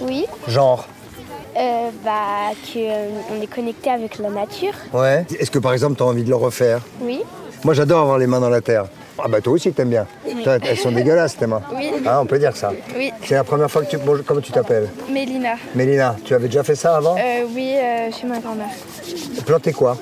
Oui. 0.00 0.26
Genre 0.46 0.86
Euh, 1.56 1.90
bah, 2.04 2.52
qu'on 2.72 3.42
est 3.42 3.46
connecté 3.52 3.90
avec 3.90 4.18
la 4.18 4.30
nature. 4.30 4.72
Ouais. 4.92 5.26
Est-ce 5.38 5.50
que 5.50 5.58
par 5.58 5.72
exemple 5.72 5.96
tu 5.96 6.02
as 6.02 6.06
envie 6.06 6.22
de 6.22 6.28
le 6.30 6.36
refaire 6.36 6.80
Oui. 7.02 7.22
Moi 7.64 7.74
j'adore 7.74 8.00
avoir 8.02 8.18
les 8.18 8.26
mains 8.28 8.40
dans 8.40 8.48
la 8.48 8.60
terre. 8.60 8.86
Ah 9.22 9.28
bah 9.28 9.40
toi 9.42 9.52
aussi 9.52 9.70
t'aimes 9.72 9.90
bien. 9.90 10.06
Toi, 10.44 10.56
elles 10.62 10.78
sont 10.78 10.92
dégueulasses 10.92 11.36
tes 11.36 11.46
mains. 11.46 11.60
Oui. 11.74 11.90
Ah, 12.06 12.20
on 12.22 12.26
peut 12.26 12.38
dire 12.38 12.56
ça. 12.56 12.72
Oui. 12.96 13.12
C'est 13.24 13.34
la 13.34 13.44
première 13.44 13.70
fois 13.70 13.82
que 13.84 13.90
tu... 13.90 13.98
Bonjour, 13.98 14.24
comment 14.24 14.40
tu 14.40 14.52
t'appelles 14.52 14.88
Mélina. 15.10 15.54
Mélina, 15.74 16.16
tu 16.24 16.34
avais 16.34 16.46
déjà 16.46 16.62
fait 16.62 16.76
ça 16.76 16.96
avant 16.96 17.16
Euh, 17.18 17.44
oui, 17.54 17.74
euh, 17.76 18.10
chez 18.12 18.26
ma 18.26 18.38
grand-mère. 18.38 18.68
Planter 19.44 19.72
quoi 19.72 19.98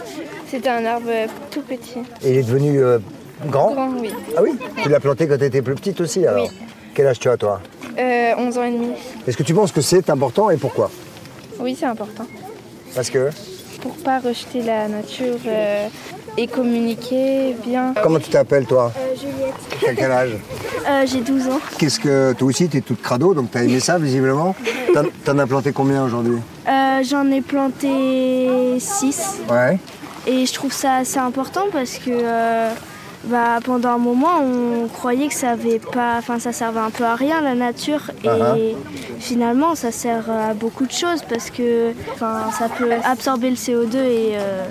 C'était 0.51 0.69
un 0.69 0.85
arbre 0.85 1.07
euh, 1.09 1.27
tout 1.51 1.63
petit. 1.63 1.99
Et 2.25 2.31
il 2.33 2.37
est 2.39 2.43
devenu 2.43 2.81
euh, 2.83 2.99
grand 3.47 3.73
Grand, 3.73 3.91
oui. 4.01 4.11
Ah 4.37 4.41
oui 4.43 4.51
Tu 4.83 4.89
l'as 4.89 5.01
planté 5.01 5.27
quand 5.29 5.39
tu 5.39 5.45
étais 5.45 5.63
plus 5.63 5.75
petite 5.75 6.01
aussi 6.01 6.27
alors 6.27 6.45
Oui. 6.45 6.51
Quel 6.95 7.07
âge 7.07 7.19
tu 7.19 7.29
as 7.29 7.37
toi 7.37 7.61
Euh, 7.99 8.33
11 8.39 8.59
ans 8.59 8.65
et 8.65 8.71
demi. 8.73 8.89
Est-ce 9.27 9.37
que 9.37 9.43
tu 9.43 9.55
penses 9.55 9.73
que 9.73 9.81
c'est 9.81 10.09
important 10.11 10.51
et 10.51 10.57
pourquoi 10.57 10.91
Oui, 11.61 11.77
c'est 11.79 11.87
important. 11.87 12.25
Parce 12.95 13.11
que 13.11 13.29
Pour 13.83 13.93
pas 13.97 14.19
rejeter 14.21 14.63
la 14.63 14.89
nature 14.89 15.37
euh, 15.47 15.87
et 16.37 16.47
communiquer 16.47 17.55
bien. 17.65 17.93
Comment 18.03 18.19
tu 18.19 18.31
t'appelles 18.31 18.65
toi 18.67 18.91
Juliette. 19.17 19.55
T'as 19.85 19.95
quel 19.95 20.11
âge 20.11 20.31
Euh, 20.89 21.05
j'ai 21.05 21.21
12 21.21 21.49
ans. 21.49 21.61
Qu'est-ce 21.77 22.01
que 22.01 22.33
toi 22.33 22.49
aussi 22.49 22.67
t'es 22.69 22.81
toute 22.81 23.03
crado 23.03 23.35
donc 23.35 23.51
t'as 23.51 23.63
aimé 23.63 23.79
ça 23.79 23.99
visiblement 23.99 24.55
T'en- 24.95 25.03
T'en 25.23 25.39
as 25.39 25.47
planté 25.47 25.73
combien 25.73 26.03
aujourd'hui 26.03 26.39
Euh, 26.67 27.03
J'en 27.03 27.31
ai 27.31 27.43
planté 27.43 28.79
6 28.79 29.41
Ouais. 29.51 29.79
Et 30.29 30.47
je 30.47 30.53
trouve 30.53 30.73
ça 30.73 30.97
assez 30.97 31.19
important 31.19 31.65
parce 31.73 31.99
que 31.99 32.11
euh, 32.13 32.71
bah, 33.25 33.59
pendant 33.65 33.91
un 33.91 33.99
moment 33.99 34.41
on 34.43 34.87
croyait 34.89 35.29
que 35.29 35.35
ça 35.35 35.51
avait 35.51 35.81
pas, 35.81 36.17
enfin 36.19 36.39
ça 36.39 36.53
servait 36.53 36.81
un 36.81 36.91
peu 36.91 37.05
à 37.05 37.15
rien 37.17 37.41
la 37.41 37.55
nature 37.55 38.03
et 38.23 38.29
Uh-huh. 38.29 38.75
finalement 39.19 39.75
ça 39.75 39.91
sert 39.91 40.31
à 40.31 40.55
beaucoup 40.55 40.87
de 40.87 40.93
choses 40.93 41.23
parce 41.29 41.51
que 41.51 41.93
enfin 42.15 42.51
ça 42.57 42.69
peut 42.69 42.91
absorber 43.05 43.51
le 43.51 43.57
CO2 43.57 43.97
et 43.97 44.33
euh, 44.37 44.65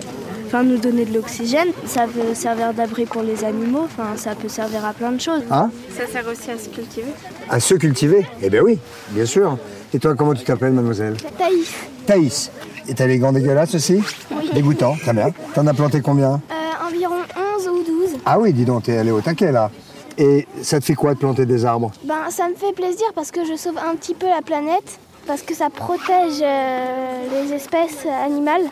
enfin 0.48 0.64
nous 0.64 0.78
donner 0.78 1.04
de 1.06 1.14
l'oxygène. 1.14 1.70
Ça 1.86 2.06
peut 2.06 2.34
servir 2.34 2.74
d'abri 2.74 3.06
pour 3.06 3.22
les 3.24 3.44
animaux, 3.44 3.84
enfin 3.86 4.16
ça 4.16 4.34
peut 4.36 4.48
servir 4.48 4.86
à 4.86 4.94
plein 4.94 5.12
de 5.12 5.20
choses. 5.20 5.44
Hein 5.52 5.70
Ça 5.98 6.06
sert 6.08 6.26
aussi 6.32 6.50
à 6.52 6.58
se 6.58 6.70
cultiver. 6.70 7.12
À 7.50 7.60
se 7.60 7.74
cultiver 7.76 8.26
Eh 8.42 8.50
bien 8.50 8.62
oui, 8.62 8.78
bien 9.10 9.26
sûr. 9.26 9.58
Et 9.94 10.00
toi 10.00 10.16
comment 10.16 10.34
tu 10.34 10.46
t'appelles 10.46 10.72
mademoiselle? 10.74 11.18
Taïf. 11.38 11.88
Thaïs. 12.06 12.52
Et 12.88 12.94
t'as 12.94 13.06
les 13.08 13.18
gants 13.20 13.32
dégueulasses 13.34 13.76
aussi 13.76 14.02
Oui. 14.32 14.50
Dégoûtant, 14.54 14.96
très 15.02 15.14
bien. 15.14 15.32
T'en 15.54 15.68
as 15.68 15.74
planté 15.74 16.02
combien 16.02 16.40
Euh, 16.52 16.88
environ 16.88 17.16
11 17.58 17.68
ou 17.68 17.84
12. 17.84 18.20
Ah 18.26 18.40
oui, 18.40 18.54
dis 18.54 18.66
donc, 18.66 18.84
t'es 18.84 18.98
allé 18.98 19.12
au 19.12 19.22
taquet 19.22 19.52
là. 19.52 19.70
Et 20.18 20.48
ça 20.64 20.80
te 20.80 20.86
fait 20.86 20.96
quoi 20.96 21.14
de 21.14 21.20
planter 21.20 21.46
des 21.46 21.64
arbres 21.66 21.92
Ben, 22.04 22.16
ça 22.30 22.48
me 22.50 22.56
fait 22.56 22.74
plaisir 22.74 23.06
parce 23.14 23.30
que 23.32 23.46
je 23.46 23.56
sauve 23.56 23.78
un 23.78 23.96
petit 23.96 24.16
peu 24.16 24.26
la 24.28 24.42
planète, 24.42 25.00
parce 25.28 25.42
que 25.44 25.54
ça 25.54 25.70
protège 25.70 26.42
euh, 26.42 27.46
les 27.46 27.54
espèces 27.54 28.06
animales. 28.26 28.64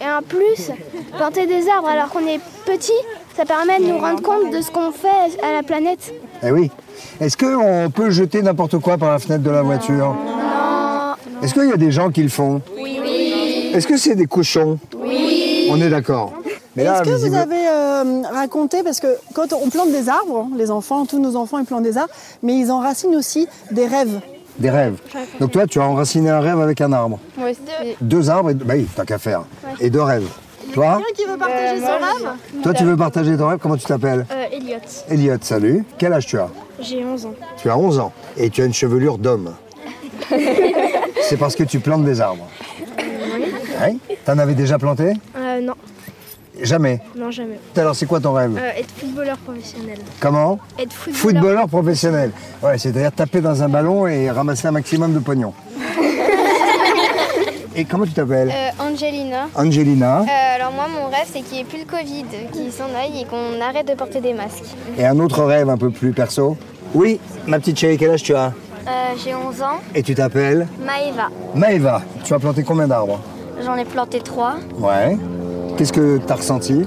Et 0.00 0.04
en 0.04 0.20
plus, 0.26 0.70
planter 1.16 1.46
des 1.46 1.68
arbres 1.68 1.88
alors 1.88 2.08
qu'on 2.10 2.26
est 2.26 2.40
petit, 2.66 2.92
ça 3.36 3.44
permet 3.46 3.78
de 3.78 3.84
nous 3.86 3.98
rendre 3.98 4.20
compte 4.20 4.52
de 4.52 4.60
ce 4.60 4.70
qu'on 4.70 4.90
fait 4.90 5.08
à 5.42 5.52
la 5.52 5.62
planète. 5.62 6.12
Eh 6.42 6.50
oui. 6.50 6.70
Est-ce 7.20 7.36
qu'on 7.36 7.88
peut 7.90 8.10
jeter 8.10 8.42
n'importe 8.42 8.78
quoi 8.78 8.98
par 8.98 9.12
la 9.12 9.18
fenêtre 9.20 9.44
de 9.44 9.50
la 9.50 9.62
voiture? 9.62 10.14
Non. 10.26 11.14
Est-ce 11.42 11.54
qu'il 11.54 11.68
y 11.68 11.72
a 11.72 11.76
des 11.76 11.90
gens 11.92 12.10
qui 12.10 12.22
le 12.22 12.28
font? 12.28 12.60
Oui. 12.76 12.81
Est-ce 13.72 13.86
que 13.86 13.96
c'est 13.96 14.14
des 14.14 14.26
cochons 14.26 14.78
Oui. 14.96 15.68
On 15.70 15.80
est 15.80 15.88
d'accord. 15.88 16.32
Mais 16.76 16.84
là, 16.84 17.02
Est-ce 17.02 17.10
que 17.10 17.28
vous 17.28 17.34
avez 17.34 17.68
euh, 17.68 18.22
raconté, 18.32 18.82
parce 18.82 18.98
que 19.00 19.08
quand 19.34 19.52
on 19.52 19.68
plante 19.68 19.90
des 19.92 20.08
arbres, 20.08 20.48
les 20.56 20.70
enfants, 20.70 21.04
tous 21.04 21.18
nos 21.18 21.36
enfants, 21.36 21.58
ils 21.58 21.64
plantent 21.66 21.82
des 21.82 21.98
arbres, 21.98 22.12
mais 22.42 22.56
ils 22.58 22.70
enracinent 22.70 23.14
aussi 23.14 23.46
des 23.70 23.86
rêves. 23.86 24.20
Des 24.58 24.70
rêves. 24.70 24.96
Donc 25.40 25.50
toi, 25.50 25.66
tu 25.66 25.80
as 25.80 25.84
enraciné 25.86 26.30
un 26.30 26.40
rêve 26.40 26.60
avec 26.60 26.80
un 26.80 26.92
arbre. 26.92 27.18
Oui, 27.38 27.54
c'est- 27.54 27.96
Deux 28.00 28.30
arbres, 28.30 28.50
et... 28.50 28.54
bah 28.54 28.74
oui, 28.76 28.86
tant 28.96 29.04
qu'à 29.04 29.18
faire. 29.18 29.42
Et 29.80 29.90
deux 29.90 30.02
rêves. 30.02 30.28
Toi 30.72 30.98
Quelqu'un 31.06 31.22
qui 31.22 31.30
veut 31.30 31.36
partager 31.38 31.80
son 31.80 31.86
rêve 31.86 32.62
Toi, 32.62 32.72
tu 32.72 32.84
veux 32.84 32.96
partager 32.96 33.36
ton 33.36 33.48
rêve 33.48 33.58
Comment 33.60 33.76
tu 33.76 33.84
t'appelles 33.84 34.24
Euh, 34.30 34.44
Elliot. 34.52 34.78
Elliot, 35.10 35.36
salut. 35.42 35.84
Quel 35.98 36.12
âge 36.14 36.26
tu 36.26 36.38
as 36.38 36.48
J'ai 36.80 37.04
11 37.04 37.26
ans. 37.26 37.34
Tu 37.60 37.68
as 37.68 37.76
11 37.76 37.98
ans 37.98 38.12
et 38.38 38.48
tu 38.48 38.62
as 38.62 38.64
une 38.64 38.72
chevelure 38.72 39.18
d'homme. 39.18 39.54
C'est 41.22 41.36
parce 41.36 41.56
que 41.56 41.64
tu 41.64 41.80
plantes 41.80 42.04
des 42.04 42.20
arbres. 42.20 42.46
T'en 44.24 44.38
avais 44.38 44.54
déjà 44.54 44.78
planté? 44.78 45.12
Euh, 45.36 45.60
non, 45.60 45.74
Jamais? 46.60 47.00
non, 47.16 47.30
jamais. 47.30 47.58
Alors, 47.76 47.94
c'est 47.96 48.06
quoi 48.06 48.20
ton 48.20 48.32
rêve? 48.34 48.56
Euh, 48.58 48.78
être 48.78 48.90
footballeur 48.96 49.36
professionnel. 49.38 49.98
Comment? 50.20 50.58
Être 50.78 50.92
footballeur. 50.92 51.20
Footballeur 51.20 51.68
professionnel. 51.68 52.30
Ouais, 52.62 52.76
c'est-à-dire 52.78 53.10
taper 53.12 53.40
dans 53.40 53.62
un 53.62 53.68
ballon 53.68 54.06
et 54.06 54.30
ramasser 54.30 54.68
un 54.68 54.72
maximum 54.72 55.12
de 55.14 55.18
pognon. 55.18 55.54
Et 57.74 57.86
comment 57.86 58.04
tu 58.04 58.12
t'appelles? 58.12 58.50
Euh, 58.52 58.82
Angelina. 58.84 59.48
Angelina. 59.54 60.20
Euh, 60.20 60.56
alors 60.56 60.72
moi 60.72 60.88
mon 60.88 61.06
rêve 61.08 61.24
c'est 61.32 61.40
qu'il 61.40 61.54
n'y 61.54 61.60
ait 61.60 61.64
plus 61.64 61.78
le 61.78 61.86
Covid, 61.86 62.26
qu'il 62.52 62.70
s'en 62.70 62.84
aille 62.94 63.22
et 63.22 63.24
qu'on 63.24 63.62
arrête 63.62 63.88
de 63.88 63.94
porter 63.94 64.20
des 64.20 64.34
masques. 64.34 64.64
Et 64.98 65.06
un 65.06 65.18
autre 65.18 65.42
rêve 65.42 65.70
un 65.70 65.78
peu 65.78 65.88
plus 65.90 66.12
perso? 66.12 66.58
Oui, 66.94 67.18
ma 67.46 67.58
petite 67.58 67.78
chérie, 67.78 67.96
quel 67.96 68.10
âge 68.10 68.22
tu 68.22 68.34
as? 68.34 68.52
Euh, 68.86 68.90
J'ai 69.24 69.34
11 69.34 69.62
ans. 69.62 69.78
Et 69.94 70.02
tu 70.02 70.14
t'appelles? 70.14 70.68
Maëva. 70.84 71.28
Maëva. 71.54 72.02
Tu 72.24 72.34
as 72.34 72.38
planté 72.38 72.62
combien 72.62 72.86
d'arbres? 72.86 73.20
J'en 73.64 73.76
ai 73.76 73.84
planté 73.84 74.20
trois. 74.20 74.54
Ouais. 74.78 75.16
Qu'est-ce 75.76 75.92
que 75.92 76.18
tu 76.18 76.32
as 76.32 76.36
ressenti? 76.36 76.86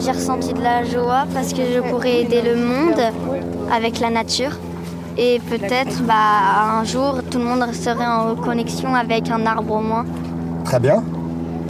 J'ai 0.00 0.10
ressenti 0.10 0.52
de 0.52 0.60
la 0.60 0.84
joie 0.84 1.24
parce 1.32 1.52
que 1.52 1.62
je 1.74 1.80
pourrais 1.80 2.22
aider 2.22 2.42
le 2.42 2.56
monde 2.56 3.00
avec 3.72 3.98
la 4.00 4.10
nature. 4.10 4.58
Et 5.16 5.40
peut-être 5.48 6.02
bah, 6.02 6.74
un 6.78 6.84
jour 6.84 7.20
tout 7.30 7.38
le 7.38 7.44
monde 7.44 7.72
serait 7.72 8.06
en 8.06 8.34
connexion 8.34 8.94
avec 8.94 9.30
un 9.30 9.46
arbre 9.46 9.76
au 9.76 9.80
moins. 9.80 10.04
Très 10.64 10.78
bien. 10.78 11.02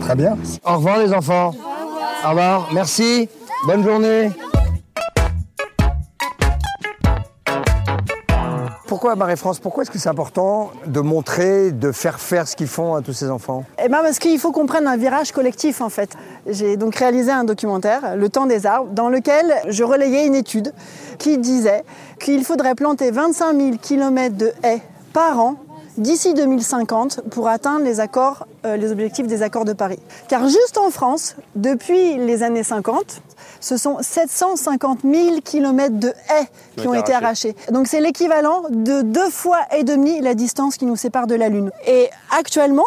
Très 0.01 0.17
bien. 0.17 0.37
Au 0.65 0.75
revoir 0.75 0.99
les 0.99 1.13
enfants. 1.13 1.53
Au 2.25 2.29
revoir. 2.31 2.69
Merci. 2.73 3.29
Bonne 3.67 3.85
journée. 3.85 4.31
Pourquoi 8.87 9.17
Marie-France 9.17 9.59
Pourquoi 9.59 9.83
est-ce 9.83 9.91
que 9.91 9.99
c'est 9.99 10.09
important 10.09 10.71
de 10.87 11.01
montrer, 11.01 11.73
de 11.73 11.91
faire 11.91 12.21
faire 12.21 12.47
ce 12.47 12.55
qu'ils 12.55 12.69
font 12.69 12.95
à 12.95 13.03
tous 13.03 13.13
ces 13.13 13.29
enfants? 13.31 13.65
Eh 13.85 13.89
ben 13.89 13.99
parce 14.03 14.21
qu'il 14.21 14.39
faut 14.39 14.53
qu'on 14.53 14.67
prenne 14.67 14.87
un 14.87 14.97
virage 14.97 15.33
collectif 15.33 15.81
en 15.81 15.89
fait. 15.89 16.11
J'ai 16.47 16.77
donc 16.77 16.95
réalisé 16.95 17.33
un 17.33 17.43
documentaire, 17.43 18.17
Le 18.17 18.29
temps 18.29 18.47
des 18.47 18.65
arbres, 18.65 18.91
dans 18.93 19.09
lequel 19.09 19.53
je 19.69 19.83
relayais 19.83 20.27
une 20.27 20.37
étude 20.37 20.73
qui 21.19 21.39
disait 21.39 21.83
qu'il 22.21 22.45
faudrait 22.45 22.77
planter 22.77 23.11
25 23.11 23.57
000 23.57 23.77
km 23.83 24.37
de 24.37 24.53
haies 24.63 24.83
par 25.13 25.41
an 25.41 25.57
d'ici 25.99 26.35
2050 26.35 27.23
pour 27.31 27.49
atteindre 27.49 27.85
les 27.85 28.01
accords, 28.01 28.47
euh, 28.65 28.77
les 28.77 28.93
objectifs 28.93 29.27
des 29.27 29.43
accords 29.43 29.65
de 29.65 29.73
Paris. 29.73 29.99
Car 30.29 30.49
juste 30.49 30.79
en 30.79 30.91
France, 30.91 31.37
depuis 31.55 32.17
les 32.17 32.43
années 32.43 32.63
50, 32.63 33.23
ce 33.61 33.77
sont 33.77 33.99
750 34.01 35.01
000 35.03 35.41
km 35.45 35.99
de 35.99 36.09
haies 36.09 36.49
qui 36.77 36.87
ont 36.87 36.95
été 36.95 37.13
arrachés. 37.13 37.57
Donc 37.71 37.87
c'est 37.87 38.01
l'équivalent 38.01 38.63
de 38.71 39.03
deux 39.03 39.31
fois 39.31 39.61
et 39.77 39.85
demi 39.85 40.21
la 40.21 40.35
distance 40.35 40.77
qui 40.77 40.87
nous 40.87 40.97
sépare 40.97 41.27
de 41.27 41.35
la 41.35 41.49
Lune. 41.49 41.71
Et 41.87 42.09
actuellement, 42.31 42.87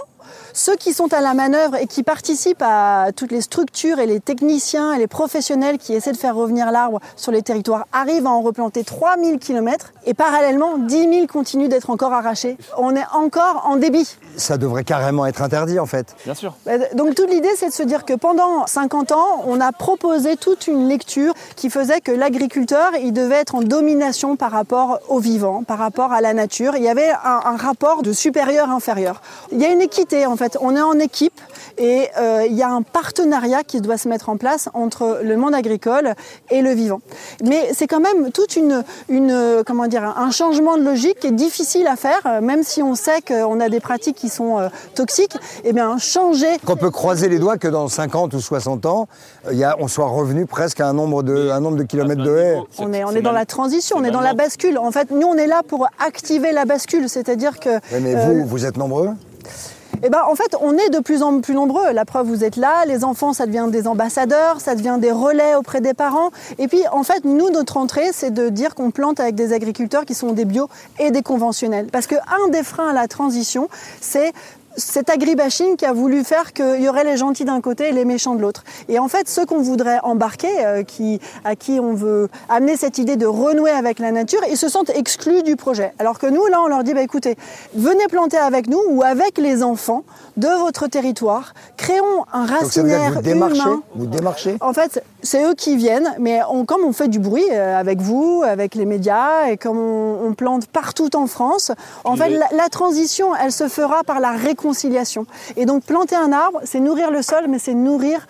ceux 0.59 0.75
qui 0.75 0.91
sont 0.91 1.13
à 1.13 1.21
la 1.21 1.33
manœuvre 1.33 1.77
et 1.77 1.87
qui 1.87 2.03
participent 2.03 2.61
à 2.61 3.11
toutes 3.15 3.31
les 3.31 3.39
structures 3.39 3.99
et 3.99 4.05
les 4.05 4.19
techniciens 4.19 4.91
et 4.91 4.99
les 4.99 5.07
professionnels 5.07 5.77
qui 5.77 5.93
essaient 5.93 6.11
de 6.11 6.17
faire 6.17 6.35
revenir 6.35 6.69
l'arbre 6.69 6.99
sur 7.15 7.31
les 7.31 7.41
territoires 7.41 7.87
arrivent 7.93 8.27
à 8.27 8.31
en 8.31 8.41
replanter 8.41 8.83
3000 8.83 9.39
km 9.39 9.93
et 10.05 10.13
parallèlement 10.13 10.77
10 10.77 11.13
000 11.13 11.27
continuent 11.27 11.69
d'être 11.69 11.89
encore 11.89 12.11
arrachés. 12.11 12.57
On 12.77 12.93
est 12.93 13.05
encore 13.13 13.63
en 13.67 13.77
débit. 13.77 14.17
Ça 14.35 14.57
devrait 14.57 14.83
carrément 14.83 15.25
être 15.25 15.41
interdit 15.41 15.79
en 15.79 15.85
fait. 15.85 16.13
Bien 16.25 16.33
sûr. 16.33 16.53
Bah, 16.65 16.73
Donc 16.93 17.15
toute 17.15 17.29
l'idée, 17.29 17.55
c'est 17.55 17.69
de 17.69 17.73
se 17.73 17.83
dire 17.83 18.03
que 18.03 18.13
pendant 18.13 18.67
50 18.67 19.13
ans, 19.13 19.43
on 19.45 19.61
a 19.61 19.71
proposé 19.71 20.35
toute 20.35 20.67
une 20.67 20.89
lecture 20.89 21.33
qui 21.55 21.69
faisait 21.69 22.01
que 22.01 22.11
l'agriculteur, 22.11 22.91
il 23.01 23.13
devait 23.13 23.35
être 23.35 23.55
en 23.55 23.61
domination 23.61 24.35
par 24.35 24.51
rapport 24.51 24.99
au 25.07 25.19
vivant, 25.19 25.63
par 25.63 25.77
rapport 25.77 26.11
à 26.11 26.19
la 26.19 26.33
nature. 26.33 26.75
Il 26.75 26.83
y 26.83 26.89
avait 26.89 27.11
un, 27.11 27.39
un 27.45 27.55
rapport 27.55 28.03
de 28.03 28.11
supérieur-inférieur. 28.11 29.21
Il 29.53 29.61
y 29.61 29.63
a 29.65 29.69
une 29.69 29.79
équité 29.79 30.25
en 30.25 30.35
fait. 30.35 30.48
On 30.61 30.75
est 30.75 30.81
en 30.81 30.99
équipe 30.99 31.39
et 31.77 32.07
euh, 32.17 32.45
il 32.47 32.55
y 32.55 32.63
a 32.63 32.69
un 32.69 32.81
partenariat 32.81 33.63
qui 33.63 33.81
doit 33.81 33.97
se 33.97 34.07
mettre 34.07 34.29
en 34.29 34.37
place 34.37 34.69
entre 34.73 35.19
le 35.23 35.37
monde 35.37 35.55
agricole 35.55 36.13
et 36.49 36.61
le 36.61 36.71
vivant. 36.71 37.01
Mais 37.43 37.71
c'est 37.73 37.87
quand 37.87 37.99
même 37.99 38.31
toute 38.31 38.55
une, 38.55 38.83
une 39.07 39.63
comment 39.65 39.87
dire, 39.87 40.03
un 40.03 40.31
changement 40.31 40.77
de 40.77 40.83
logique 40.83 41.19
qui 41.19 41.27
est 41.27 41.31
difficile 41.31 41.87
à 41.87 41.95
faire, 41.95 42.21
euh, 42.25 42.41
même 42.41 42.63
si 42.63 42.81
on 42.81 42.95
sait 42.95 43.21
qu'on 43.21 43.59
a 43.59 43.69
des 43.69 43.79
pratiques 43.79 44.15
qui 44.15 44.29
sont 44.29 44.59
euh, 44.59 44.69
toxiques. 44.95 45.37
Eh 45.63 45.73
bien, 45.73 45.97
changer 45.97 46.57
Qu'on 46.65 46.75
peut 46.75 46.91
croiser 46.91 47.29
les 47.29 47.39
doigts 47.39 47.57
que 47.57 47.67
dans 47.67 47.87
50 47.87 48.33
ou 48.33 48.39
60 48.39 48.85
ans, 48.85 49.07
il 49.51 49.57
y 49.57 49.63
a, 49.63 49.75
on 49.79 49.87
soit 49.87 50.07
revenu 50.07 50.45
presque 50.45 50.79
à 50.79 50.87
un 50.87 50.93
nombre 50.93 51.23
de, 51.23 51.49
un 51.49 51.59
nombre 51.59 51.77
de 51.77 51.83
kilomètres 51.83 52.23
de 52.23 52.37
haies. 52.37 52.59
On 52.77 52.93
est, 52.93 53.03
on 53.03 53.11
est 53.11 53.21
dans 53.21 53.31
la 53.31 53.45
transition, 53.45 53.97
on 53.97 54.03
est 54.03 54.11
dans 54.11 54.21
la 54.21 54.33
bascule. 54.33 54.77
En 54.77 54.91
fait, 54.91 55.11
nous, 55.11 55.27
on 55.27 55.35
est 55.35 55.47
là 55.47 55.61
pour 55.67 55.87
activer 56.05 56.51
la 56.51 56.65
bascule, 56.65 57.09
c'est-à-dire 57.09 57.59
que. 57.59 57.79
Mais 57.99 58.15
euh, 58.15 58.25
vous, 58.25 58.45
vous 58.45 58.65
êtes 58.65 58.77
nombreux? 58.77 59.09
Eh 60.03 60.09
ben, 60.09 60.21
en 60.29 60.35
fait, 60.35 60.55
on 60.61 60.77
est 60.77 60.89
de 60.89 60.99
plus 60.99 61.23
en 61.23 61.41
plus 61.41 61.53
nombreux. 61.53 61.91
La 61.91 62.05
preuve, 62.05 62.27
vous 62.27 62.43
êtes 62.43 62.55
là. 62.55 62.85
Les 62.85 63.03
enfants, 63.03 63.33
ça 63.33 63.45
devient 63.45 63.67
des 63.69 63.87
ambassadeurs, 63.87 64.61
ça 64.61 64.75
devient 64.75 64.97
des 64.99 65.11
relais 65.11 65.55
auprès 65.55 65.81
des 65.81 65.93
parents. 65.93 66.31
Et 66.57 66.67
puis, 66.67 66.81
en 66.91 67.03
fait, 67.03 67.25
nous, 67.25 67.49
notre 67.49 67.77
entrée, 67.77 68.11
c'est 68.13 68.31
de 68.31 68.49
dire 68.49 68.75
qu'on 68.75 68.91
plante 68.91 69.19
avec 69.19 69.35
des 69.35 69.53
agriculteurs 69.53 70.05
qui 70.05 70.13
sont 70.13 70.33
des 70.33 70.45
bio 70.45 70.69
et 70.99 71.11
des 71.11 71.21
conventionnels. 71.21 71.87
Parce 71.91 72.07
que 72.07 72.15
un 72.15 72.49
des 72.49 72.63
freins 72.63 72.89
à 72.89 72.93
la 72.93 73.07
transition, 73.07 73.69
c'est 74.01 74.33
cet 74.79 75.09
agribashing 75.09 75.75
qui 75.75 75.85
a 75.85 75.93
voulu 75.93 76.23
faire 76.23 76.53
qu'il 76.53 76.81
y 76.81 76.89
aurait 76.89 77.03
les 77.03 77.17
gentils 77.17 77.45
d'un 77.45 77.61
côté 77.61 77.89
et 77.89 77.91
les 77.91 78.05
méchants 78.05 78.35
de 78.35 78.41
l'autre. 78.41 78.63
Et 78.87 78.97
en 78.99 79.07
fait, 79.07 79.29
ceux 79.29 79.45
qu'on 79.45 79.61
voudrait 79.61 79.99
embarquer, 80.03 80.49
euh, 80.65 80.83
qui, 80.83 81.19
à 81.45 81.55
qui 81.55 81.79
on 81.79 81.93
veut 81.93 82.29
amener 82.49 82.77
cette 82.77 82.97
idée 82.97 83.15
de 83.17 83.25
renouer 83.25 83.71
avec 83.71 83.99
la 83.99 84.11
nature, 84.11 84.39
ils 84.49 84.57
se 84.57 84.69
sentent 84.69 84.89
exclus 84.89 85.43
du 85.43 85.55
projet. 85.55 85.93
Alors 85.99 86.17
que 86.17 86.27
nous, 86.27 86.45
là, 86.47 86.61
on 86.63 86.67
leur 86.67 86.83
dit, 86.83 86.93
bah, 86.93 87.01
écoutez, 87.01 87.37
venez 87.75 88.07
planter 88.07 88.37
avec 88.37 88.67
nous 88.67 88.81
ou 88.89 89.03
avec 89.03 89.37
les 89.37 89.61
enfants 89.63 90.03
de 90.37 90.47
votre 90.47 90.87
territoire, 90.87 91.53
créons 91.75 92.23
un 92.31 92.45
racinaire 92.45 93.13
vous 93.15 93.21
démarchez 93.21 93.61
humain. 93.61 93.81
Vous 93.95 94.05
démarchez? 94.05 94.55
En 94.61 94.71
fait, 94.73 95.03
c'est 95.21 95.43
eux 95.43 95.53
qui 95.53 95.75
viennent, 95.75 96.13
mais 96.17 96.39
on- 96.49 96.63
comme 96.65 96.85
on 96.85 96.93
fait 96.93 97.09
du 97.09 97.19
bruit 97.19 97.43
euh, 97.51 97.77
avec 97.77 97.99
vous, 97.99 98.43
avec 98.47 98.73
les 98.75 98.85
médias, 98.85 99.47
et 99.49 99.57
comme 99.57 99.77
on, 99.77 100.27
on 100.27 100.33
plante 100.33 100.67
partout 100.67 101.13
en 101.17 101.27
France, 101.27 101.71
en 102.05 102.15
fait, 102.15 102.29
la, 102.29 102.47
la 102.55 102.69
transition, 102.69 103.35
elle 103.35 103.51
se 103.51 103.67
fera 103.67 104.03
par 104.05 104.19
la 104.21 104.31
réconciliation. 104.31 104.68
Et 105.55 105.65
donc, 105.65 105.83
planter 105.83 106.15
un 106.15 106.31
arbre, 106.31 106.61
c'est 106.63 106.79
nourrir 106.79 107.11
le 107.11 107.21
sol, 107.21 107.45
mais 107.47 107.59
c'est 107.59 107.73
nourrir 107.73 108.27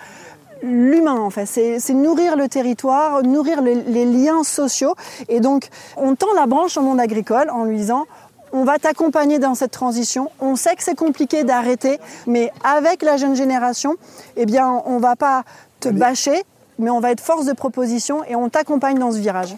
l'humain 0.61 1.15
en 1.15 1.29
fait, 1.29 1.45
c'est 1.45 1.79
c'est 1.79 1.93
nourrir 1.93 2.35
le 2.35 2.49
territoire, 2.49 3.23
nourrir 3.23 3.61
les, 3.61 3.75
les 3.75 4.03
liens 4.03 4.43
sociaux. 4.43 4.93
Et 5.29 5.39
donc, 5.39 5.69
on 5.95 6.15
tend 6.15 6.33
la 6.35 6.47
branche 6.47 6.75
au 6.75 6.81
monde 6.81 6.99
agricole 6.99 7.49
en 7.49 7.63
lui 7.63 7.77
disant, 7.77 8.05
on 8.51 8.63
va 8.63 8.79
t'accompagner 8.79 9.39
dans 9.39 9.55
cette 9.55 9.71
transition. 9.71 10.29
On 10.39 10.55
sait 10.55 10.75
que 10.75 10.83
c'est 10.83 10.97
compliqué 10.97 11.43
d'arrêter, 11.43 11.99
mais 12.27 12.51
avec 12.63 13.03
la 13.03 13.17
jeune 13.17 13.35
génération, 13.35 13.95
eh 14.35 14.45
bien, 14.45 14.81
on 14.85 14.97
va 14.97 15.15
pas 15.15 15.43
te 15.79 15.89
bâcher, 15.89 16.43
mais 16.77 16.89
on 16.89 16.99
va 16.99 17.11
être 17.11 17.21
force 17.21 17.45
de 17.45 17.53
proposition 17.53 18.23
et 18.25 18.35
on 18.35 18.49
t'accompagne 18.49 18.97
dans 18.97 19.11
ce 19.11 19.17
virage. 19.17 19.55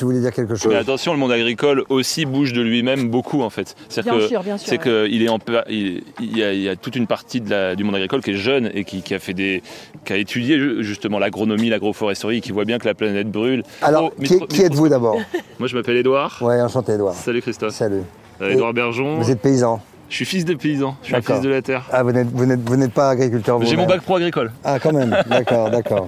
Tu 0.00 0.06
voulais 0.06 0.20
dire 0.20 0.32
quelque 0.32 0.54
chose 0.54 0.72
Mais 0.72 0.78
attention, 0.78 1.12
le 1.12 1.18
monde 1.18 1.30
agricole 1.30 1.84
aussi 1.90 2.24
bouge 2.24 2.54
de 2.54 2.62
lui-même 2.62 3.10
beaucoup 3.10 3.42
en 3.42 3.50
fait. 3.50 3.76
C'est-à-dire 3.90 4.14
Bien 4.14 4.22
que- 4.22 4.28
sûr, 4.28 4.42
bien 4.42 4.56
sûr, 4.56 4.66
C'est 4.66 4.82
ouais. 4.88 5.08
qu'il 5.10 5.22
est 5.22 5.28
en 5.28 5.38
pa- 5.38 5.64
il, 5.68 6.02
il 6.22 6.38
y 6.38 6.42
a, 6.42 6.54
il 6.54 6.62
y 6.62 6.70
a 6.70 6.74
toute 6.76 6.96
une 6.96 7.06
partie 7.06 7.42
de 7.42 7.50
la- 7.50 7.76
du 7.76 7.84
monde 7.84 7.96
agricole 7.96 8.22
qui 8.22 8.30
est 8.30 8.34
jeune 8.34 8.70
et 8.72 8.84
qui, 8.84 9.02
qui 9.02 9.12
a 9.14 9.18
fait 9.18 9.34
des, 9.34 9.62
qui 10.06 10.12
a 10.14 10.16
étudié 10.16 10.58
ju- 10.58 10.82
justement 10.82 11.18
l'agronomie, 11.18 11.68
l'agroforesterie, 11.68 12.40
qui 12.40 12.50
voit 12.50 12.64
bien 12.64 12.78
que 12.78 12.86
la 12.88 12.94
planète 12.94 13.30
brûle. 13.30 13.62
Alors, 13.82 14.04
Oh, 14.16 14.22
qui, 14.24 14.32
micro- 14.32 14.46
qui 14.46 14.62
êtes-vous 14.62 14.88
d'abord 14.88 15.18
Moi, 15.58 15.68
je 15.68 15.76
m'appelle 15.76 15.98
Édouard. 15.98 16.38
Ouais, 16.40 16.62
enchanté, 16.62 16.92
Edouard. 16.92 17.12
Salut 17.12 17.42
Christophe. 17.42 17.74
Salut. 17.74 18.00
Euh, 18.40 18.52
Édouard 18.52 18.72
Bergeon. 18.72 19.18
Vous 19.18 19.30
êtes 19.30 19.42
paysan 19.42 19.82
Je 20.08 20.16
suis 20.16 20.24
fils 20.24 20.46
de 20.46 20.54
paysan. 20.54 20.96
Je 21.02 21.08
suis 21.08 21.14
un 21.16 21.20
fils 21.20 21.42
de 21.42 21.50
la 21.50 21.60
terre. 21.60 21.84
Ah, 21.92 22.02
vous 22.02 22.12
n'êtes, 22.12 22.28
vous 22.32 22.46
n'êtes, 22.46 22.60
vous 22.66 22.76
n'êtes 22.76 22.92
pas 22.94 23.10
agriculteur 23.10 23.62
J'ai 23.66 23.76
mon 23.76 23.84
bac 23.84 24.00
pro 24.00 24.16
agricole. 24.16 24.50
Ah, 24.64 24.78
quand 24.78 24.94
même. 24.94 25.10
D'accord, 25.28 25.68
d'accord. 25.70 26.06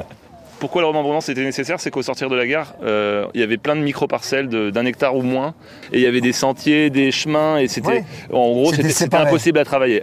Pourquoi 0.62 0.81
le 0.83 0.87
remembrement 0.87 1.21
c'était 1.21 1.42
nécessaire 1.42 1.81
C'est 1.81 1.90
qu'au 1.90 2.02
sortir 2.02 2.31
de 2.31 2.37
la 2.37 2.47
gare, 2.47 2.75
euh, 2.85 3.26
il 3.35 3.40
y 3.40 3.42
avait 3.42 3.57
plein 3.57 3.75
de 3.75 3.81
micro-parcelles 3.81 4.47
d'un 4.47 4.87
hectare 4.87 5.16
ou 5.16 5.23
moins, 5.23 5.54
et 5.92 5.97
il 5.97 6.02
y 6.02 6.07
avait 6.07 6.21
des 6.21 6.31
sentiers, 6.31 6.88
des 6.88 7.11
chemins, 7.11 7.59
et 7.59 7.66
c'était, 7.66 7.88
Ouais. 7.88 8.04
en 8.33 8.49
gros, 8.52 8.73
C'était 8.73 9.16
impossible 9.16 9.59
à 9.59 9.64
travailler. 9.64 10.02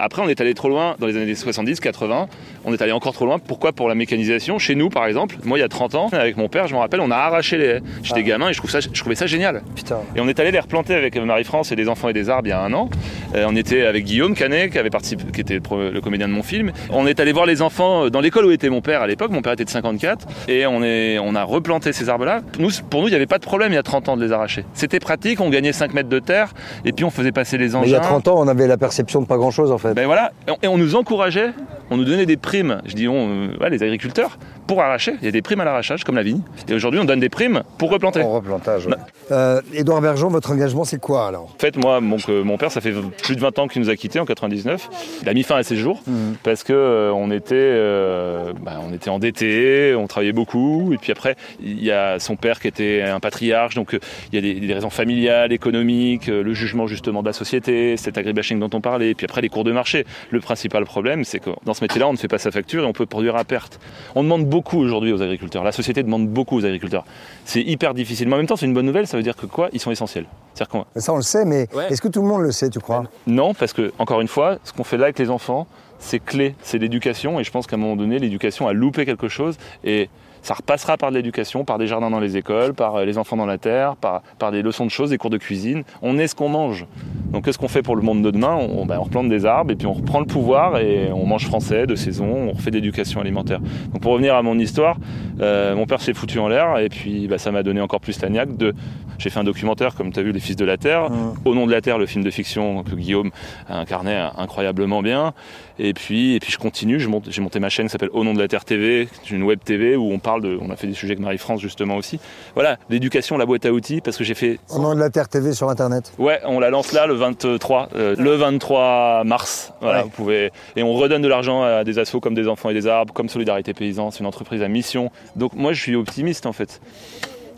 Après, 0.00 0.22
on 0.22 0.28
est 0.28 0.40
allé 0.40 0.54
trop 0.54 0.68
loin 0.68 0.96
dans 0.98 1.06
les 1.06 1.16
années 1.16 1.34
70, 1.34 1.78
80. 1.80 2.28
On 2.64 2.72
est 2.72 2.82
allé 2.82 2.92
encore 2.92 3.12
trop 3.12 3.26
loin. 3.26 3.38
Pourquoi? 3.38 3.72
Pour 3.72 3.88
la 3.88 3.94
mécanisation. 3.94 4.58
Chez 4.58 4.74
nous, 4.74 4.88
par 4.88 5.06
exemple, 5.06 5.36
moi, 5.44 5.58
il 5.58 5.60
y 5.60 5.64
a 5.64 5.68
30 5.68 5.94
ans, 5.94 6.08
avec 6.12 6.36
mon 6.36 6.48
père, 6.48 6.66
je 6.66 6.74
me 6.74 6.80
rappelle, 6.80 7.00
on 7.00 7.10
a 7.10 7.16
arraché 7.16 7.58
les 7.58 7.66
haies. 7.66 7.82
J'étais 8.02 8.20
Ah. 8.20 8.22
gamin 8.22 8.48
et 8.48 8.52
je, 8.52 8.58
trouve 8.58 8.70
ça, 8.70 8.80
je 8.80 8.88
trouvais 8.88 9.14
ça 9.14 9.26
génial. 9.26 9.62
Putain. 9.74 9.98
Et 10.16 10.20
on 10.20 10.28
est 10.28 10.40
allé 10.40 10.50
les 10.50 10.60
replanter 10.60 10.94
avec 10.94 11.16
Marie-France 11.16 11.72
et 11.72 11.76
des 11.76 11.88
enfants 11.88 12.08
et 12.08 12.12
des 12.12 12.28
arbres 12.30 12.46
il 12.46 12.50
y 12.50 12.52
a 12.52 12.60
un 12.60 12.72
an. 12.72 12.88
Euh, 13.34 13.44
on 13.48 13.56
était 13.56 13.84
avec 13.86 14.04
Guillaume 14.04 14.34
Canet, 14.34 14.72
qui 14.72 14.78
avait 14.78 14.90
participé, 14.90 15.24
qui 15.32 15.40
était 15.40 15.54
le, 15.54 16.00
comédien 16.00 16.28
de 16.28 16.32
mon 16.32 16.42
film. 16.42 16.72
On 16.90 17.06
est 17.06 17.20
allé 17.20 17.32
voir 17.32 17.46
les 17.46 17.62
enfants 17.62 18.08
dans 18.08 18.20
l'école 18.20 18.46
où 18.46 18.50
était 18.50 18.70
mon 18.70 18.80
père 18.80 19.02
à 19.02 19.06
l'époque. 19.06 19.30
Mon 19.30 19.42
père 19.42 19.52
était 19.52 19.64
de 19.64 19.70
54. 19.70 20.26
Et 20.48 20.66
on, 20.66 20.82
est, 20.82 21.18
on 21.18 21.34
a 21.34 21.44
replanté 21.44 21.92
ces 21.92 22.08
arbres-là. 22.08 22.40
Nous, 22.58 22.70
pour 22.88 23.02
nous, 23.02 23.08
il 23.08 23.10
n'y 23.10 23.16
avait 23.16 23.26
pas 23.26 23.38
de 23.38 23.44
problème 23.44 23.72
il 23.72 23.76
y 23.76 23.78
a 23.78 23.82
30 23.82 24.08
ans 24.08 24.16
de 24.16 24.24
les 24.24 24.32
arracher. 24.32 24.64
C'était 24.74 25.00
pratique, 25.00 25.40
on 25.40 25.50
gagnait 25.50 25.72
5 25.72 25.94
mètres 25.94 26.08
de 26.08 26.18
terre. 26.18 26.52
Et 26.84 26.92
puis 26.92 27.04
on 27.04 27.10
faisait 27.10 27.32
passer 27.32 27.58
les 27.58 27.74
engins. 27.74 27.82
Mais 27.82 27.90
il 27.90 27.92
y 27.92 27.96
a 27.96 28.00
30 28.00 28.28
ans, 28.28 28.34
on 28.38 28.48
avait 28.48 28.66
la 28.66 28.76
perception 28.76 29.20
de 29.20 29.26
pas 29.26 29.36
grand-chose 29.36 29.72
en 29.72 29.78
fait. 29.78 29.89
Ben 29.94 30.06
voilà, 30.06 30.32
et 30.62 30.68
on- 30.68 30.78
nous 30.78 30.94
encourageait 30.96 31.52
on 31.90 31.96
nous 31.96 32.04
donnait 32.04 32.26
des 32.26 32.36
primes. 32.36 32.80
Je 32.86 32.94
dis, 32.94 33.08
on, 33.08 33.28
euh, 33.28 33.48
les 33.68 33.82
agriculteurs, 33.82 34.38
pour 34.70 34.82
arracher, 34.82 35.14
il 35.20 35.24
y 35.24 35.28
a 35.28 35.32
des 35.32 35.42
primes 35.42 35.58
à 35.58 35.64
l'arrachage, 35.64 36.04
comme 36.04 36.14
la 36.14 36.22
vigne. 36.22 36.42
Et 36.68 36.74
aujourd'hui, 36.74 37.00
on 37.00 37.04
donne 37.04 37.18
des 37.18 37.28
primes 37.28 37.64
pour 37.76 37.90
replanter. 37.90 38.22
En 38.22 38.30
replantage. 38.30 38.86
ouais. 38.86 38.94
Euh, 39.32 39.60
Édouard 39.74 40.00
Bergeon, 40.00 40.28
votre 40.28 40.52
engagement, 40.52 40.84
c'est 40.84 41.00
quoi 41.00 41.26
alors? 41.26 41.52
En 41.52 41.58
fait, 41.58 41.76
moi, 41.76 42.00
mon, 42.00 42.18
que 42.18 42.42
mon 42.42 42.56
père, 42.56 42.70
ça 42.70 42.80
fait 42.80 42.92
plus 43.20 43.34
de 43.34 43.40
20 43.40 43.58
ans 43.58 43.66
qu'il 43.66 43.82
nous 43.82 43.90
a 43.90 43.96
quittés 43.96 44.20
en 44.20 44.24
99. 44.24 44.88
Il 45.22 45.28
a 45.28 45.34
mis 45.34 45.42
fin 45.42 45.56
à 45.56 45.64
ses 45.64 45.74
jours 45.74 46.00
parce 46.44 46.62
que 46.62 46.72
euh, 46.72 47.12
on 47.12 47.32
était, 47.32 47.56
euh, 47.56 48.52
bah, 48.62 48.74
on 48.88 48.92
était 48.94 49.10
endettés, 49.10 49.96
on 49.96 50.06
travaillait 50.06 50.32
beaucoup. 50.32 50.92
Et 50.92 50.98
puis 50.98 51.10
après, 51.10 51.34
il 51.60 51.82
y 51.82 51.90
a 51.90 52.20
son 52.20 52.36
père 52.36 52.60
qui 52.60 52.68
était 52.68 53.02
un 53.02 53.18
patriarche, 53.18 53.74
donc 53.74 53.94
euh, 53.94 53.98
il 54.32 54.36
y 54.36 54.38
a 54.38 54.40
des, 54.40 54.64
des 54.64 54.72
raisons 54.72 54.90
familiales, 54.90 55.52
économiques, 55.52 56.28
euh, 56.28 56.44
le 56.44 56.54
jugement 56.54 56.86
justement 56.86 57.22
de 57.22 57.26
la 57.26 57.32
société, 57.32 57.96
cet 57.96 58.18
agribashing 58.18 58.60
dont 58.60 58.70
on 58.72 58.80
parlait. 58.80 59.10
Et 59.10 59.14
puis 59.16 59.24
après, 59.24 59.40
les 59.40 59.48
cours 59.48 59.64
de 59.64 59.72
marché. 59.72 60.06
Le 60.30 60.38
principal 60.38 60.84
problème, 60.84 61.24
c'est 61.24 61.40
que 61.40 61.50
dans 61.64 61.74
ce 61.74 61.82
métier-là, 61.82 62.06
on 62.06 62.12
ne 62.12 62.18
fait 62.18 62.28
pas 62.28 62.38
sa 62.38 62.52
facture 62.52 62.84
et 62.84 62.86
on 62.86 62.92
peut 62.92 63.06
produire 63.06 63.34
à 63.34 63.42
perte. 63.42 63.80
On 64.14 64.22
demande 64.22 64.46
beaucoup 64.46 64.59
aujourd'hui 64.78 65.12
aux 65.12 65.22
agriculteurs. 65.22 65.64
La 65.64 65.72
société 65.72 66.02
demande 66.02 66.28
beaucoup 66.28 66.56
aux 66.56 66.64
agriculteurs. 66.64 67.04
C'est 67.44 67.62
hyper 67.62 67.94
difficile. 67.94 68.28
Mais 68.28 68.34
en 68.34 68.38
même 68.38 68.46
temps, 68.46 68.56
c'est 68.56 68.66
une 68.66 68.74
bonne 68.74 68.86
nouvelle. 68.86 69.06
Ça 69.06 69.16
veut 69.16 69.22
dire 69.22 69.36
que 69.36 69.46
quoi 69.46 69.68
Ils 69.72 69.80
sont 69.80 69.90
essentiels. 69.90 70.26
C'est-à-dire 70.54 70.68
qu'on- 70.94 71.00
Ça, 71.00 71.12
on 71.12 71.16
le 71.16 71.22
sait, 71.22 71.44
mais 71.44 71.68
Ouais. 71.74 71.86
est-ce 71.90 72.00
que 72.02 72.08
tout 72.08 72.22
le 72.22 72.28
monde 72.28 72.42
le 72.42 72.52
sait, 72.52 72.68
tu 72.70 72.78
crois? 72.80 73.04
Non, 73.26 73.54
parce 73.54 73.72
que, 73.72 73.92
encore 73.98 74.20
une 74.20 74.28
fois, 74.28 74.58
ce 74.64 74.72
qu'on 74.72 74.84
fait 74.84 74.96
là 74.96 75.04
avec 75.04 75.18
les 75.18 75.30
enfants, 75.30 75.66
c'est 75.98 76.18
clé, 76.18 76.54
c'est 76.62 76.78
l'éducation. 76.78 77.38
Et 77.40 77.44
je 77.44 77.50
pense 77.50 77.66
qu'à 77.66 77.76
un 77.76 77.78
moment 77.78 77.96
donné, 77.96 78.18
l'éducation 78.18 78.68
a 78.68 78.72
loupé 78.72 79.04
quelque 79.04 79.28
chose. 79.28 79.56
Et 79.84 80.08
ça 80.42 80.54
repassera 80.54 80.96
par 80.96 81.10
de 81.10 81.16
l'éducation, 81.16 81.64
par 81.64 81.78
des 81.78 81.86
jardins 81.86 82.10
dans 82.10 82.20
les 82.20 82.36
écoles, 82.36 82.74
par 82.74 82.96
euh, 82.96 83.04
les 83.04 83.18
enfants 83.18 83.36
dans 83.36 83.46
la 83.46 83.58
terre, 83.58 83.96
par, 83.96 84.22
par 84.38 84.52
des 84.52 84.62
leçons 84.62 84.84
de 84.84 84.90
choses, 84.90 85.10
des 85.10 85.18
cours 85.18 85.30
de 85.30 85.38
cuisine. 85.38 85.82
On 86.02 86.18
est 86.18 86.26
ce 86.26 86.34
qu'on 86.34 86.48
mange. 86.48 86.86
Donc 87.32 87.44
qu'est-ce 87.44 87.58
qu'on 87.58 87.68
fait 87.68 87.82
pour 87.82 87.96
le 87.96 88.02
monde 88.02 88.22
de 88.22 88.30
demain? 88.30 88.54
On, 88.54 88.86
ben, 88.86 88.98
on 88.98 89.04
replante 89.04 89.28
des 89.28 89.46
arbres 89.46 89.70
et 89.70 89.76
puis 89.76 89.86
on 89.86 89.92
reprend 89.92 90.20
le 90.20 90.26
pouvoir 90.26 90.78
et 90.78 91.10
on 91.12 91.26
mange 91.26 91.46
français 91.46 91.86
de 91.86 91.94
saison, 91.94 92.26
on 92.48 92.52
refait 92.52 92.70
de 92.70 92.76
l'éducation 92.76 93.20
alimentaire. 93.20 93.60
Donc 93.92 94.02
pour 94.02 94.12
revenir 94.12 94.34
à 94.34 94.42
mon 94.42 94.58
histoire, 94.58 94.96
euh, 95.40 95.76
mon 95.76 95.86
père 95.86 96.00
s'est 96.00 96.14
foutu 96.14 96.38
en 96.38 96.48
l'air 96.48 96.78
et 96.78 96.88
puis 96.88 97.28
bah, 97.28 97.38
ça 97.38 97.52
m'a 97.52 97.62
donné 97.62 97.80
encore 97.80 98.00
plus 98.00 98.20
la 98.20 98.28
niaque 98.28 98.56
de... 98.56 98.74
J'ai 99.18 99.28
fait 99.28 99.38
un 99.38 99.44
documentaire, 99.44 99.94
comme 99.94 100.12
tu 100.12 100.18
as 100.18 100.22
vu, 100.22 100.32
Les 100.32 100.40
Fils 100.40 100.56
de 100.56 100.64
la 100.64 100.78
Terre. 100.78 101.10
Au 101.44 101.54
nom 101.54 101.66
de 101.66 101.72
la 101.72 101.82
Terre, 101.82 101.98
le 101.98 102.06
film 102.06 102.24
de 102.24 102.30
fiction 102.30 102.82
que 102.82 102.94
Guillaume 102.94 103.30
a 103.68 103.78
incarné 103.78 104.14
incroyablement 104.38 105.02
bien. 105.02 105.34
Et 105.82 105.94
puis, 105.94 106.34
et 106.34 106.40
puis 106.40 106.52
je 106.52 106.58
continue, 106.58 107.00
j'ai 107.00 107.40
monté 107.40 107.58
ma 107.58 107.70
chaîne 107.70 107.86
qui 107.86 107.92
s'appelle 107.92 108.10
Au 108.12 108.22
nom 108.22 108.34
de 108.34 108.38
la 108.38 108.48
Terre 108.48 108.66
TV, 108.66 109.08
c'est 109.24 109.30
une 109.30 109.42
web 109.44 109.60
TV 109.64 109.96
où 109.96 110.12
on 110.12 110.18
parle 110.18 110.42
de... 110.42 110.58
On 110.60 110.68
a 110.70 110.76
fait 110.76 110.86
des 110.86 110.92
sujets 110.92 111.12
avec 111.12 111.20
Marie-France 111.24 111.60
justement 111.60 111.96
aussi. 111.96 112.20
Voilà, 112.54 112.76
l'éducation, 112.90 113.38
la 113.38 113.46
boîte 113.46 113.64
à 113.64 113.72
outils, 113.72 114.02
parce 114.02 114.18
que 114.18 114.24
j'ai 114.24 114.34
fait 114.34 114.58
Au 114.68 114.78
nom 114.78 114.94
de 114.94 115.00
la 115.00 115.08
Terre 115.08 115.28
TV 115.28 115.54
sur 115.54 115.70
Internet. 115.70 116.12
Ouais, 116.18 116.38
on 116.44 116.60
la 116.60 116.68
lance 116.68 116.92
là 116.92 117.06
le 117.06 117.14
23, 117.14 117.88
euh, 117.96 118.14
le 118.18 118.34
23 118.34 119.24
mars. 119.24 119.72
Voilà, 119.80 119.98
Ouais. 120.00 120.04
vous 120.04 120.10
pouvez 120.10 120.52
et 120.76 120.82
on 120.82 120.92
redonne 120.92 121.22
de 121.22 121.28
l'argent 121.28 121.62
à 121.62 121.82
des 121.82 121.98
assos 121.98 122.20
comme 122.20 122.34
des 122.34 122.46
enfants 122.46 122.68
et 122.68 122.74
des 122.74 122.86
arbres, 122.86 123.14
comme 123.14 123.30
Solidarité 123.30 123.72
Paysan. 123.72 124.10
C'est 124.10 124.20
une 124.20 124.26
entreprise 124.26 124.62
à 124.62 124.68
mission. 124.68 125.10
Donc 125.36 125.54
moi, 125.54 125.72
je 125.72 125.80
suis 125.80 125.96
optimiste 125.96 126.44
en 126.44 126.52
fait. 126.52 126.80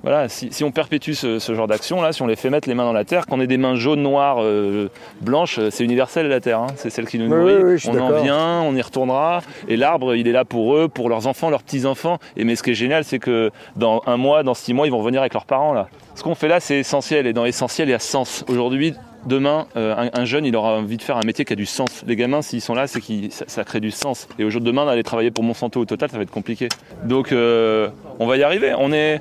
Voilà, 0.02 0.28
si, 0.28 0.52
si 0.52 0.64
on 0.64 0.72
perpétue 0.72 1.12
ce, 1.12 1.38
ce 1.38 1.54
genre 1.54 1.68
d'action 1.68 2.02
là, 2.02 2.12
si 2.12 2.22
on 2.22 2.26
les 2.26 2.34
fait 2.36 2.50
mettre 2.50 2.68
les 2.68 2.74
mains 2.74 2.84
dans 2.84 2.92
la 2.92 3.04
terre, 3.04 3.26
qu'on 3.26 3.40
ait 3.40 3.46
des 3.46 3.56
mains 3.56 3.76
jaunes, 3.76 4.02
noires, 4.02 4.38
euh, 4.42 4.88
blanches, 5.20 5.58
euh, 5.60 5.70
c'est 5.70 5.84
universel 5.84 6.26
la 6.26 6.40
terre. 6.40 6.58
hein. 6.58 6.66
C'est 6.76 6.90
celle 6.90 7.06
qui 7.06 7.18
nous 7.20 7.28
nourrit. 7.28 7.54
oui, 7.62 7.74
oui, 7.74 7.82
on 7.88 7.98
en 8.00 8.20
vient, 8.20 8.62
on 8.62 8.74
y 8.74 8.82
retournera. 8.82 9.42
Et 9.68 9.76
l'arbre, 9.76 10.14
il 10.16 10.26
est 10.26 10.32
là 10.32 10.44
pour 10.44 10.74
eux, 10.76 10.88
pour 10.88 11.08
leurs 11.08 11.28
enfants, 11.28 11.50
leurs 11.50 11.62
petits 11.62 11.86
enfants. 11.86 12.18
Et 12.36 12.44
mais 12.44 12.56
ce 12.56 12.62
qui 12.64 12.70
est 12.70 12.74
génial, 12.74 13.04
c'est 13.04 13.20
que 13.20 13.50
dans 13.76 14.02
un 14.06 14.16
mois, 14.16 14.42
dans 14.42 14.54
six 14.54 14.74
mois, 14.74 14.86
ils 14.86 14.90
vont 14.90 14.98
revenir 14.98 15.20
avec 15.20 15.34
leurs 15.34 15.46
parents 15.46 15.72
là. 15.72 15.88
Ce 16.16 16.22
qu'on 16.22 16.34
fait 16.34 16.48
là, 16.48 16.58
c'est 16.58 16.78
essentiel. 16.78 17.26
Et 17.28 17.32
dans 17.32 17.44
essentiel, 17.44 17.88
il 17.88 17.92
y 17.92 17.94
a 17.94 17.98
sens. 18.00 18.44
Aujourd'hui, 18.48 18.94
demain, 19.26 19.66
euh, 19.76 19.94
un, 19.96 20.20
un 20.20 20.24
jeune, 20.24 20.44
il 20.44 20.56
aura 20.56 20.72
envie 20.78 20.96
de 20.96 21.02
faire 21.02 21.16
un 21.16 21.24
métier 21.24 21.44
qui 21.44 21.52
a 21.52 21.56
du 21.56 21.64
sens. 21.64 22.02
Les 22.06 22.16
gamins, 22.16 22.42
s'ils 22.42 22.60
sont 22.60 22.74
là, 22.74 22.88
c'est 22.88 23.00
que 23.00 23.06
ça, 23.30 23.44
ça 23.46 23.62
crée 23.64 23.78
du 23.80 23.92
sens. 23.92 24.26
Et 24.38 24.44
aujourd'hui, 24.44 24.66
demain, 24.72 24.84
d'aller 24.84 25.04
travailler 25.04 25.30
pour 25.30 25.44
Monsanto 25.44 25.78
au 25.80 25.84
total, 25.84 26.10
ça 26.10 26.16
va 26.16 26.24
être 26.24 26.30
compliqué. 26.32 26.68
Donc, 27.04 27.30
euh, 27.30 27.88
on 28.18 28.26
va 28.26 28.36
y 28.36 28.42
arriver. 28.42 28.74
On 28.76 28.92
est. 28.92 29.20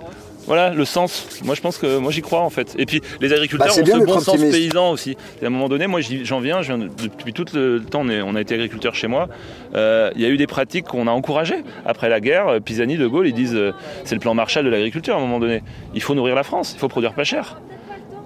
Voilà, 0.52 0.70
le 0.72 0.84
sens. 0.84 1.28
Moi, 1.46 1.56
je 1.56 1.62
pense 1.62 1.78
que 1.78 1.98
moi, 1.98 2.12
j'y 2.12 2.22
crois 2.22 2.42
en 2.42 2.50
fait. 2.50 2.76
Et 2.78 2.86
puis, 2.86 3.02
les 3.22 3.32
agriculteurs 3.32 3.70
Bah, 3.74 3.82
ont 3.82 3.86
bien 3.86 4.02
ce 4.02 4.06
bon 4.06 4.14
sens 4.16 4.28
optimiste. 4.28 4.52
paysan 4.52 4.92
aussi. 4.92 5.16
Et 5.42 5.46
à 5.46 5.48
un 5.48 5.50
moment 5.50 5.70
donné, 5.70 5.88
moi, 5.88 6.02
j'y- 6.02 6.26
j'en 6.26 6.42
viens, 6.42 6.62
je 6.62 6.74
viens 6.74 6.78
de- 6.78 6.90
depuis 6.90 7.32
tout 7.32 7.46
le 7.54 7.80
temps, 7.90 8.02
on, 8.04 8.10
est- 8.10 8.22
on 8.22 8.36
a 8.36 8.42
été 8.42 8.56
agriculteur 8.56 8.94
chez 8.94 9.08
moi. 9.08 9.30
Euh, 9.76 10.12
Il 10.16 10.22
y 10.22 10.26
a 10.26 10.28
eu 10.28 10.36
des 10.36 10.48
pratiques 10.48 10.88
qu'on 10.88 11.08
a 11.08 11.12
encouragées. 11.12 11.64
Après 11.86 12.10
la 12.10 12.20
guerre, 12.20 12.50
euh, 12.50 12.60
Pisani, 12.60 12.98
De 12.98 13.08
Gaulle, 13.08 13.28
ils 13.30 13.34
disent 13.34 13.56
euh, 13.56 13.72
c'est 14.04 14.16
le 14.16 14.20
plan 14.20 14.34
Marshall 14.34 14.66
de 14.66 14.70
l'agriculture 14.70 15.16
à 15.16 15.20
un 15.20 15.22
moment 15.22 15.40
donné. 15.40 15.64
Il 15.94 16.02
faut 16.02 16.16
nourrir 16.16 16.36
la 16.36 16.44
France, 16.44 16.74
il 16.76 16.80
faut 16.80 16.90
produire 16.90 17.14
pas 17.14 17.24
cher. 17.24 17.62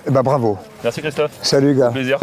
Eh 0.07 0.11
ben, 0.11 0.23
bravo. 0.23 0.57
Merci 0.83 1.01
Christophe. 1.01 1.31
Salut, 1.43 1.75
gars. 1.75 1.91
Plaisir. 1.91 2.17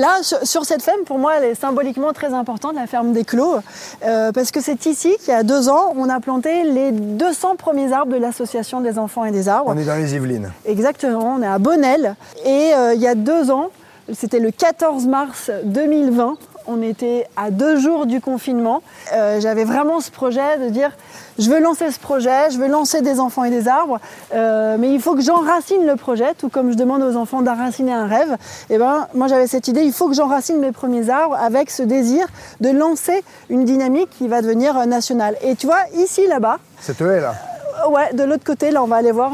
Là, 0.00 0.22
sur, 0.22 0.64
cette 0.64 0.82
ferme, 0.82 1.02
pour 1.04 1.18
moi, 1.18 1.34
elle 1.36 1.44
est 1.44 1.54
symboliquement 1.54 2.14
très 2.14 2.32
importante, 2.32 2.74
la 2.74 2.86
ferme 2.86 3.12
des 3.12 3.22
Clos, 3.22 3.56
euh, 4.02 4.32
parce 4.32 4.50
que 4.50 4.62
c'est 4.62 4.86
ici 4.86 5.14
qu'il 5.20 5.28
y 5.28 5.36
a 5.36 5.42
deux 5.42 5.68
ans, 5.68 5.92
on 5.94 6.08
a 6.08 6.20
planté 6.20 6.64
les 6.64 6.90
200 6.90 7.56
premiers 7.56 7.92
arbres 7.92 8.12
de 8.14 8.16
l'association 8.16 8.80
des 8.80 8.98
enfants 8.98 9.26
et 9.26 9.30
des 9.30 9.46
arbres. 9.46 9.70
On 9.70 9.76
est 9.76 9.84
dans 9.84 9.96
les 9.96 10.14
Yvelines. 10.14 10.52
Exactement, 10.64 11.34
on 11.36 11.42
est 11.42 11.46
à 11.46 11.58
Bonnel. 11.58 12.14
Et 12.46 12.72
euh, 12.74 12.94
il 12.94 13.00
y 13.02 13.06
a 13.06 13.14
deux 13.14 13.50
ans, 13.50 13.68
c'était 14.14 14.40
le 14.40 14.50
14 14.50 15.04
mars 15.06 15.50
2020, 15.64 16.38
on 16.66 16.82
était 16.82 17.26
à 17.36 17.50
deux 17.50 17.78
jours 17.78 18.06
du 18.06 18.20
confinement. 18.20 18.82
Euh, 19.12 19.40
J'avais 19.40 19.64
vraiment 19.64 20.00
ce 20.00 20.10
projet 20.10 20.58
de 20.58 20.68
dire, 20.68 20.90
je 21.38 21.50
veux 21.50 21.60
lancer 21.60 21.90
ce 21.90 21.98
projet, 21.98 22.50
je 22.50 22.58
veux 22.58 22.68
lancer 22.68 23.00
des 23.02 23.20
enfants 23.20 23.44
et 23.44 23.50
des 23.50 23.68
arbres, 23.68 23.98
euh, 24.34 24.76
mais 24.78 24.92
il 24.92 25.00
faut 25.00 25.14
que 25.14 25.22
j'enracine 25.22 25.86
le 25.86 25.96
projet, 25.96 26.34
tout 26.38 26.48
comme 26.48 26.70
je 26.72 26.76
demande 26.76 27.02
aux 27.02 27.16
enfants 27.16 27.42
d'enraciner 27.42 27.92
un 27.92 28.06
rêve. 28.06 28.36
Et 28.68 28.78
ben, 28.78 29.08
moi 29.14 29.26
j'avais 29.28 29.46
cette 29.46 29.68
idée, 29.68 29.82
il 29.82 29.92
faut 29.92 30.08
que 30.08 30.14
j'enracine 30.14 30.58
mes 30.58 30.72
premiers 30.72 31.08
arbres 31.10 31.36
avec 31.36 31.70
ce 31.70 31.82
désir 31.82 32.26
de 32.60 32.70
lancer 32.70 33.24
une 33.48 33.64
dynamique 33.64 34.10
qui 34.10 34.28
va 34.28 34.42
devenir 34.42 34.76
euh, 34.78 34.84
nationale. 34.86 35.36
Et 35.42 35.56
tu 35.56 35.66
vois, 35.66 35.80
ici, 35.96 36.26
là-bas, 36.26 36.58
C'est 36.80 37.00
eux, 37.02 37.20
là. 37.20 37.34
Ouais, 37.88 38.12
de 38.12 38.24
l'autre 38.24 38.44
côté, 38.44 38.70
là, 38.70 38.82
on 38.82 38.86
va 38.86 38.96
aller 38.96 39.12
voir. 39.12 39.32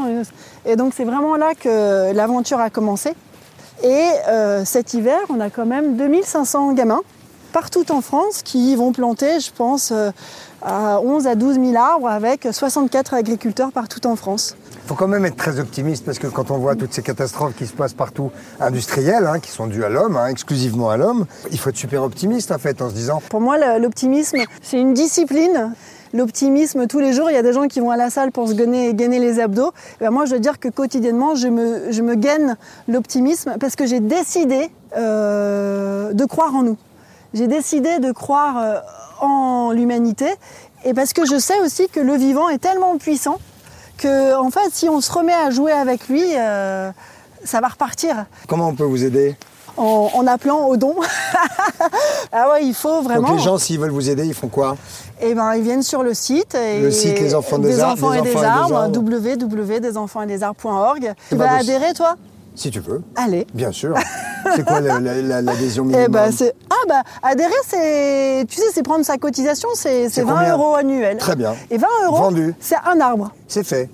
Et 0.65 0.77
donc, 0.77 0.93
c'est 0.95 1.03
vraiment 1.03 1.35
là 1.35 1.53
que 1.53 2.13
l'aventure 2.13 2.61
a 2.61 2.69
commencé. 2.69 3.13
Et 3.83 4.09
euh, 4.27 4.63
cet 4.65 4.93
hiver, 4.93 5.19
on 5.29 5.39
a 5.39 5.49
quand 5.49 5.65
même 5.65 5.97
2500 5.97 6.73
gamins 6.73 7.01
partout 7.51 7.91
en 7.91 8.01
France 8.01 8.41
qui 8.43 8.75
vont 8.75 8.91
planter, 8.91 9.39
je 9.39 9.51
pense, 9.51 9.91
euh, 9.91 10.11
à 10.61 10.99
11 11.01 11.27
à 11.27 11.35
12 11.35 11.55
000 11.55 11.75
arbres 11.75 12.07
avec 12.07 12.47
64 12.51 13.13
agriculteurs 13.13 13.71
partout 13.71 14.05
en 14.07 14.15
France. 14.15 14.55
Il 14.83 14.87
faut 14.87 14.95
quand 14.95 15.07
même 15.07 15.25
être 15.25 15.35
très 15.35 15.59
optimiste 15.59 16.05
parce 16.05 16.19
que 16.19 16.27
quand 16.27 16.51
on 16.51 16.57
voit 16.57 16.75
toutes 16.75 16.93
ces 16.93 17.01
catastrophes 17.01 17.55
qui 17.55 17.67
se 17.67 17.73
passent 17.73 17.93
partout, 17.93 18.31
industrielles, 18.59 19.25
hein, 19.25 19.39
qui 19.39 19.51
sont 19.51 19.67
dues 19.67 19.83
à 19.83 19.89
l'homme, 19.89 20.17
hein, 20.17 20.27
exclusivement 20.27 20.89
à 20.89 20.97
l'homme, 20.97 21.25
il 21.51 21.59
faut 21.59 21.69
être 21.69 21.77
super 21.77 22.03
optimiste 22.03 22.51
en 22.51 22.57
fait 22.57 22.81
en 22.81 22.89
se 22.89 22.93
disant 22.93 23.21
Pour 23.29 23.41
moi, 23.41 23.77
l'optimisme, 23.77 24.37
c'est 24.61 24.79
une 24.79 24.93
discipline. 24.93 25.73
L'optimisme, 26.13 26.87
tous 26.87 26.99
les 26.99 27.11
jours, 27.11 27.29
il 27.29 27.33
y 27.33 27.37
a 27.37 27.41
des 27.41 27.51
gens 27.53 27.67
qui 27.67 27.79
vont 27.81 27.91
à 27.91 27.97
la 27.97 28.09
salle 28.09 28.31
pour 28.31 28.47
se 28.47 28.53
gainer, 28.53 28.93
gainer 28.93 29.19
les 29.19 29.39
abdos. 29.39 29.73
Et 29.99 30.05
ben 30.05 30.11
moi, 30.11 30.25
je 30.25 30.33
veux 30.35 30.39
dire 30.39 30.59
que 30.59 30.69
quotidiennement, 30.69 31.35
je 31.35 31.49
me, 31.49 31.91
je 31.91 32.01
me 32.01 32.15
gaine 32.15 32.55
l'optimisme 32.87 33.55
parce 33.59 33.75
que 33.75 33.85
j'ai 33.85 33.99
décidé 33.99 34.69
euh, 34.95 36.13
de 36.13 36.25
croire 36.25 36.55
en 36.55 36.63
nous. 36.63 36.77
J'ai 37.33 37.47
décidé 37.47 37.99
de 37.99 38.11
croire 38.11 38.57
euh, 38.57 38.79
en 39.21 39.71
l'humanité 39.71 40.27
et 40.85 40.93
parce 40.93 41.13
que 41.13 41.25
je 41.25 41.39
sais 41.39 41.59
aussi 41.61 41.87
que 41.89 41.99
le 41.99 42.13
vivant 42.15 42.49
est 42.49 42.59
tellement 42.59 42.97
puissant 42.97 43.37
que, 43.97 44.35
en 44.35 44.51
fait, 44.51 44.69
si 44.71 44.87
on 44.89 45.01
se 45.01 45.11
remet 45.11 45.33
à 45.33 45.49
jouer 45.49 45.71
avec 45.71 46.07
lui, 46.07 46.23
euh, 46.37 46.91
ça 47.43 47.61
va 47.61 47.69
repartir 47.69 48.25
comment 48.47 48.67
on 48.67 48.75
peut 48.75 48.83
vous 48.83 49.03
aider? 49.03 49.35
En, 49.75 50.09
en 50.15 50.25
appelant 50.25 50.65
au 50.65 50.75
don. 50.77 50.95
ah 52.31 52.49
ouais, 52.51 52.65
il 52.65 52.73
faut 52.73 53.01
vraiment. 53.03 53.27
Donc 53.29 53.37
les 53.37 53.43
gens, 53.43 53.57
s'ils 53.59 53.79
veulent 53.79 53.91
vous 53.91 54.09
aider, 54.09 54.25
ils 54.25 54.33
font 54.33 54.47
quoi? 54.47 54.75
Eh 55.21 55.35
ben, 55.35 55.53
ils 55.55 55.61
viennent 55.61 55.83
sur 55.83 56.01
le 56.01 56.15
site. 56.15 56.55
Et 56.55 56.81
Le 56.81 56.89
site 56.91 57.19
Les 57.19 57.35
Enfants 57.35 57.59
des 57.59 57.83
enfants 57.83 58.09
des 58.11 58.17
et 58.17 58.21
des 58.21 58.29
enfants 58.35 58.39
et 58.39 58.41
des 58.41 58.47
arbres, 58.47 58.75
arbres. 58.77 58.97
www.desenfantsetdesarbres.org. 58.97 61.01
Tu 61.01 61.13
C'est 61.29 61.35
vas 61.35 61.57
adhérer, 61.57 61.93
toi? 61.93 62.15
Si 62.55 62.71
tu 62.71 62.79
veux. 62.79 63.03
Allez. 63.15 63.45
Bien 63.53 63.71
sûr. 63.71 63.93
C'est 64.55 64.65
quoi 64.65 64.79
la- 64.79 64.99
la- 64.99 65.21
la- 65.21 65.41
l'adhésion 65.41 65.83
minimum 65.83 66.05
Eh 66.07 66.11
ben, 66.11 66.31
c'est... 66.31 66.53
Ah 66.69 66.75
bah, 66.87 67.01
adhérer, 67.23 67.51
c'est... 67.67 68.45
Tu 68.47 68.57
sais, 68.57 68.67
c'est 68.73 68.83
prendre 68.83 69.03
sa 69.05 69.17
cotisation, 69.17 69.69
c'est, 69.73 70.03
c'est 70.05 70.09
C'est 70.09 70.23
20 70.23 70.33
combien 70.33 70.53
euros 70.53 70.75
annuels. 70.75 71.17
Très 71.17 71.35
bien. 71.35 71.53
Et 71.69 71.77
20 71.77 71.87
euros, 72.05 72.17
Vendu. 72.17 72.53
c'est 72.59 72.75
un 72.85 72.99
arbre. 72.99 73.31
C'est 73.47 73.63
fait. 73.65 73.89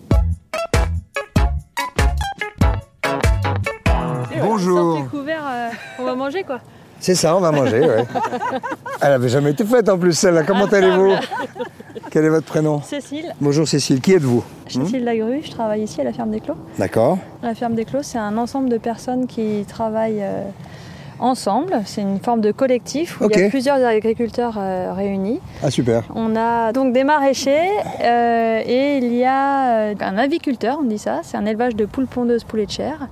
Bonjour. 4.42 5.08
couvert, 5.10 5.44
euh, 5.50 5.70
on 6.00 6.04
va 6.06 6.16
manger 6.16 6.44
quoi. 6.44 6.60
C'est 7.00 7.16
ça, 7.16 7.36
on 7.36 7.40
va 7.42 7.52
manger, 7.52 7.82
ouais. 7.82 8.06
Elle 9.02 9.12
avait 9.14 9.30
jamais 9.30 9.52
été 9.52 9.66
faite 9.66 9.90
en 9.90 9.98
plus, 9.98 10.14
celle-là. 10.14 10.44
Comment 10.44 10.66
allez-vous 10.66 11.14
Quel 12.14 12.26
est 12.26 12.30
votre 12.30 12.46
prénom 12.46 12.80
Cécile, 12.84 13.34
Bonjour 13.42 13.68
Cécile, 13.68 14.00
qui 14.00 14.14
êtes-vous 14.14 14.44
Cécile 14.68 15.04
Lagrue, 15.04 15.42
je 15.44 15.50
travaille 15.50 15.82
ici 15.82 16.00
à 16.00 16.04
la 16.04 16.14
ferme 16.14 16.30
des 16.30 16.42
Clos. 16.42 16.54
D'accord. 16.78 17.18
La 17.42 17.56
ferme 17.56 17.74
des 17.74 17.86
Clos, 17.86 18.04
c'est 18.04 18.20
un 18.20 18.38
ensemble 18.38 18.70
de 18.70 18.78
personnes 18.78 19.26
qui 19.26 19.66
travaillent 19.68 20.22
euh, 20.22 20.44
ensemble. 21.18 21.82
C'est 21.88 22.04
une 22.04 22.20
forme 22.20 22.42
de 22.42 22.52
collectif 22.52 23.20
où 23.20 23.28
il 23.32 23.40
y 23.40 23.44
a 23.44 23.50
plusieurs 23.50 23.84
agriculteurs 23.84 24.60
euh, 24.60 24.94
réunis. 24.94 25.40
Ah 25.64 25.72
super. 25.72 26.04
On 26.14 26.36
a 26.36 26.72
donc 26.72 26.94
des 26.94 27.04
maraîchers 27.04 27.72
euh, 28.04 28.62
et 28.64 29.00
il 29.00 29.16
y 29.16 29.26
a 29.26 29.88
un 30.00 30.18
aviculteur, 30.20 30.78
on 30.82 30.84
dit 30.84 31.00
ça, 31.00 31.22
c'est 31.24 31.38
un 31.38 31.48
élevage 31.48 31.76
de 31.76 31.86
poules 31.86 32.06
pondeuses, 32.06 32.44
poulets 32.44 32.68
de 32.68 32.72
chair. 32.72 33.08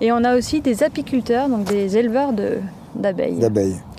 Et 0.00 0.12
on 0.12 0.24
a 0.24 0.34
aussi 0.34 0.62
des 0.62 0.82
apiculteurs, 0.82 1.50
donc 1.50 1.64
des 1.64 1.98
éleveurs 1.98 2.32
de 2.32 2.56
d'abeilles. 2.94 3.38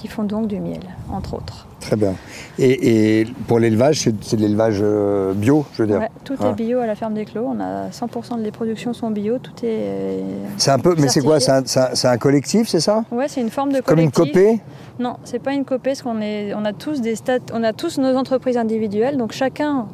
Qui 0.02 0.08
font 0.08 0.24
donc 0.24 0.48
du 0.48 0.60
miel, 0.60 0.80
entre 1.14 1.36
autres. 1.36 1.68
Très 1.80 1.96
bien. 1.96 2.16
Et, 2.58 3.20
et 3.22 3.28
pour 3.48 3.60
l'élevage, 3.60 4.00
c'est 4.22 4.36
de 4.36 4.42
l'élevage 4.42 4.80
euh, 4.82 5.34
bio, 5.34 5.64
je 5.74 5.84
veux 5.84 5.88
dire. 5.88 6.00
Ouais, 6.00 6.10
tout 6.24 6.34
Hein. 6.40 6.52
est 6.52 6.64
bio 6.64 6.80
à 6.80 6.88
la 6.88 6.96
ferme 6.96 7.14
des 7.14 7.24
Clos. 7.26 7.46
On 7.48 7.60
a 7.60 7.90
100% 7.90 8.42
des 8.42 8.50
productions 8.50 8.94
sont 8.94 9.12
bio. 9.12 9.38
Tout 9.38 9.52
est. 9.64 9.66
euh, 9.66 10.22
C'est 10.58 10.72
un 10.72 10.80
peu, 10.80 10.96
mais 10.98 11.08
c'est 11.08 11.22
quoi 11.22 11.40
C'est 11.40 12.08
un, 12.08 12.18
collectif, 12.18 12.68
c'est 12.68 12.80
ça? 12.80 13.04
Ouais, 13.12 13.28
c'est 13.28 13.42
une 13.42 13.52
forme 13.52 13.74
de 13.74 13.82
Comme 13.82 14.00
une 14.00 14.10
collectif. 14.10 14.42
copée? 14.42 14.60
Non, 15.00 15.18
c'est 15.24 15.38
pas 15.40 15.54
une 15.54 15.66
copée, 15.66 15.92
parce 15.92 16.02
qu'on 16.02 16.20
est, 16.20 16.52
on 16.56 16.66
a 16.66 16.74
tous 16.74 17.00
des 17.02 17.16
stat, 17.16 17.38
on 17.54 17.64
a 17.64 17.74
tous 17.74 18.00
nos 18.00 18.16
entreprises 18.18 18.58
individuelles, 18.58 19.18
donc 19.18 19.32
chacun 19.34 19.86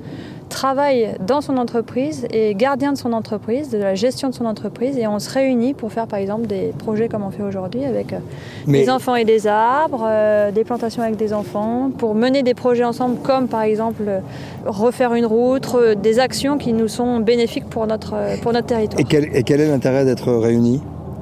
travaille 0.48 1.16
dans 1.26 1.42
son 1.42 1.58
entreprise 1.58 2.26
et 2.32 2.50
est 2.52 2.56
gardien 2.56 2.94
de 2.94 2.98
son 2.98 3.14
entreprise, 3.14 3.70
de 3.70 3.78
la 3.78 3.96
gestion 3.96 4.30
de 4.30 4.34
son 4.36 4.46
entreprise, 4.46 4.98
et 4.98 5.08
on 5.08 5.20
se 5.20 5.30
réunit 5.30 5.74
pour 5.74 5.92
faire 5.92 6.08
par 6.08 6.20
exemple 6.20 6.48
des 6.48 6.74
projets 6.78 7.08
comme 7.10 7.24
on 7.24 7.32
fait 7.32 7.44
aujourd'hui 7.44 7.86
avec 7.86 8.14
euh, 8.14 8.18
Mais- 8.66 8.82
des 8.82 8.90
enfants 8.90 9.16
et 9.16 9.26
des 9.26 9.48
arbres, 9.48 10.06
euh, 10.08 10.52
des 10.52 10.64
plantations 10.64 11.04
avec 11.04 11.16
des 11.18 11.34
enfants, 11.34 11.92
pour 11.98 12.16
mener 12.16 12.44
des 12.44 12.54
projets 12.54 12.84
ensemble 12.84 13.18
comme 13.24 13.48
par 13.48 13.62
exemple 13.64 14.04
euh, 14.08 14.20
refaire 14.66 15.14
une 15.14 15.26
route, 15.26 15.66
re- 15.68 15.96
des 16.00 16.20
actions 16.20 16.58
qui 16.58 16.74
nous 16.74 16.88
sont 16.88 17.20
bénéfiques 17.20 17.70
pour 17.70 17.86
notre, 17.88 18.14
euh, 18.16 18.36
pour 18.42 18.54
notre 18.54 18.68
territoire. 18.68 19.00
et 19.00 19.04
quel, 19.04 19.36
et 19.36 19.44
quel 19.44 19.62
est 19.62 19.68
l'intérêt 19.70 20.06
d'être 20.06 20.32
réunis? 20.34 20.82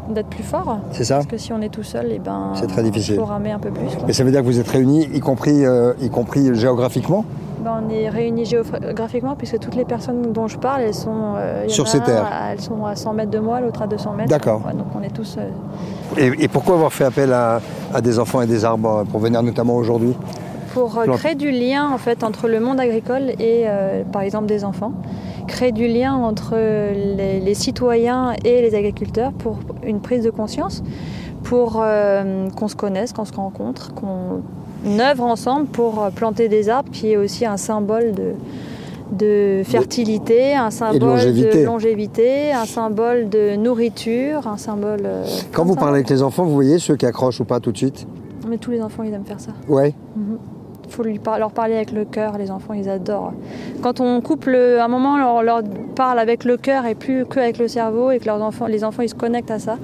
D'être 0.10 0.28
plus 0.28 0.44
fort. 0.44 0.78
C'est 0.92 1.04
ça? 1.04 1.16
Parce 1.16 1.26
que 1.26 1.38
si 1.38 1.52
on 1.52 1.62
est 1.64 1.70
tout 1.70 1.82
seul, 1.82 2.12
et 2.12 2.20
ben, 2.20 2.52
C'est 2.54 2.68
très 2.68 2.84
difficile. 2.84 3.16
il 3.16 3.20
faut 3.20 3.26
ramer 3.26 3.52
un 3.52 3.58
peu 3.60 3.72
plus. 3.72 3.88
quoi. 3.96 4.04
Mais 4.06 4.14
ça 4.14 4.24
veut 4.24 4.30
dire 4.30 4.42
que 4.42 4.46
vous 4.46 4.60
êtes 4.60 4.68
réunis, 4.68 5.10
y 5.12 5.20
compris, 5.20 5.66
euh, 5.66 5.94
y 6.00 6.10
compris 6.10 6.54
géographiquement? 6.54 7.26
Ben, 7.66 7.82
on 7.84 7.90
est 7.90 8.10
réunis 8.10 8.46
géographiquement 8.46 9.36
puisque 9.36 9.58
toutes 9.58 9.74
les 9.74 9.86
personnes 9.86 10.32
dont 10.32 10.48
je 10.48 10.58
parle, 10.60 10.82
elles 10.84 10.94
sont 10.94 11.34
euh, 11.36 11.68
Sur 11.68 11.86
a 11.86 11.90
ces 11.90 12.00
terres. 12.00 12.28
Elles 12.52 12.62
sont 12.62 12.86
à 12.86 12.96
100 12.96 13.14
mètres 13.14 13.32
de 13.32 13.40
moi, 13.40 13.60
l'autre 13.60 13.82
à 13.82 13.88
200 13.88 14.14
mètres. 14.14 14.30
D'accord. 14.30 14.62
Ouais, 14.68 14.74
donc 14.74 14.86
on 14.96 15.02
est 15.02 15.10
tous. 15.10 15.38
euh, 15.40 15.50
et, 16.16 16.44
et 16.44 16.48
pourquoi 16.48 16.76
avoir 16.76 16.94
fait 16.94 17.06
appel 17.06 17.34
à, 17.34 17.60
à 17.92 18.02
des 18.02 18.20
enfants 18.20 18.42
et 18.42 18.46
des 18.46 18.64
arbres 18.66 19.04
pour 19.12 19.20
venir 19.20 19.42
notamment 19.42 19.76
aujourd'hui 19.78 20.14
pour 20.76 21.00
euh, 21.00 21.06
créer 21.08 21.34
du 21.36 21.50
lien 21.50 21.90
en 21.90 21.98
fait 21.98 22.24
entre 22.24 22.48
le 22.50 22.60
monde 22.60 22.80
agricole 22.82 23.30
et 23.40 23.64
euh, 23.66 24.04
par 24.04 24.22
exemple 24.22 24.46
des 24.46 24.64
enfants, 24.66 24.92
créer 25.48 25.72
du 25.72 25.88
lien 25.88 26.14
entre 26.14 26.56
les, 26.56 27.40
les 27.40 27.54
citoyens 27.56 28.34
et 28.44 28.62
les 28.62 28.76
agriculteurs 28.76 29.32
pour 29.32 29.58
une 29.84 30.02
prise 30.02 30.24
de 30.24 30.30
conscience, 30.30 30.84
pour 31.44 31.82
euh, 31.82 32.50
qu'on 32.58 32.68
se 32.68 32.76
connaisse, 32.76 33.14
qu'on 33.14 33.24
se 33.26 33.34
rencontre, 33.34 33.94
qu'on 33.94 34.42
œuvre 35.00 35.24
ensemble 35.24 35.66
pour 35.68 36.02
euh, 36.04 36.10
planter 36.10 36.48
des 36.50 36.70
arbres 36.70 36.90
qui 36.92 37.12
est 37.12 37.18
aussi 37.18 37.46
un 37.46 37.58
symbole 37.58 38.14
de 38.14 38.34
de 39.12 39.62
fertilité, 39.64 40.56
un 40.56 40.72
symbole 40.72 41.00
longévité. 41.12 41.62
de 41.62 41.66
longévité, 41.66 42.52
un 42.54 42.66
symbole 42.66 43.30
de 43.30 43.56
nourriture, 43.56 44.48
un 44.48 44.58
symbole. 44.58 45.02
euh, 45.06 45.24
Quand 45.54 45.62
vous 45.64 45.70
symbole. 45.74 45.80
parlez 45.84 45.96
avec 46.00 46.10
les 46.10 46.24
enfants, 46.24 46.44
vous 46.44 46.54
voyez 46.56 46.80
ceux 46.80 46.96
qui 46.96 47.06
accrochent 47.06 47.40
ou 47.40 47.46
pas 47.46 47.60
tout 47.60 47.72
de 47.72 47.78
suite 47.78 48.08
Mais 48.50 48.58
tous 48.58 48.72
les 48.72 48.82
enfants, 48.82 49.04
ils 49.04 49.14
aiment 49.14 49.24
faire 49.26 49.40
ça. 49.40 49.52
Ouais. 49.70 49.94
Il 50.88 50.92
faut 50.92 51.04
lui 51.04 51.20
par- 51.20 51.38
leur 51.38 51.52
parler 51.52 51.76
avec 51.76 51.92
le 51.92 52.04
cœur, 52.06 52.38
les 52.40 52.50
enfants, 52.50 52.74
ils 52.74 52.90
adorent. 52.90 53.34
Quand 53.82 54.00
on 54.02 54.22
coupe 54.22 54.46
le, 54.46 54.82
un 54.82 54.88
moment, 54.88 55.14
on 55.38 55.42
leur 55.42 55.62
parle 55.96 56.18
avec 56.18 56.44
le 56.44 56.58
cœur 56.58 56.86
et 56.88 56.96
plus 56.96 57.26
qu'avec 57.26 57.60
le 57.60 57.68
cerveau, 57.68 58.10
et 58.10 58.18
que 58.20 58.26
leurs 58.26 58.42
enfants, 58.42 58.66
les 58.66 58.84
enfants, 58.84 59.04
ils 59.04 59.10
se 59.10 59.16
connectent 59.16 59.52
à 59.52 59.60
ça, 59.60 59.78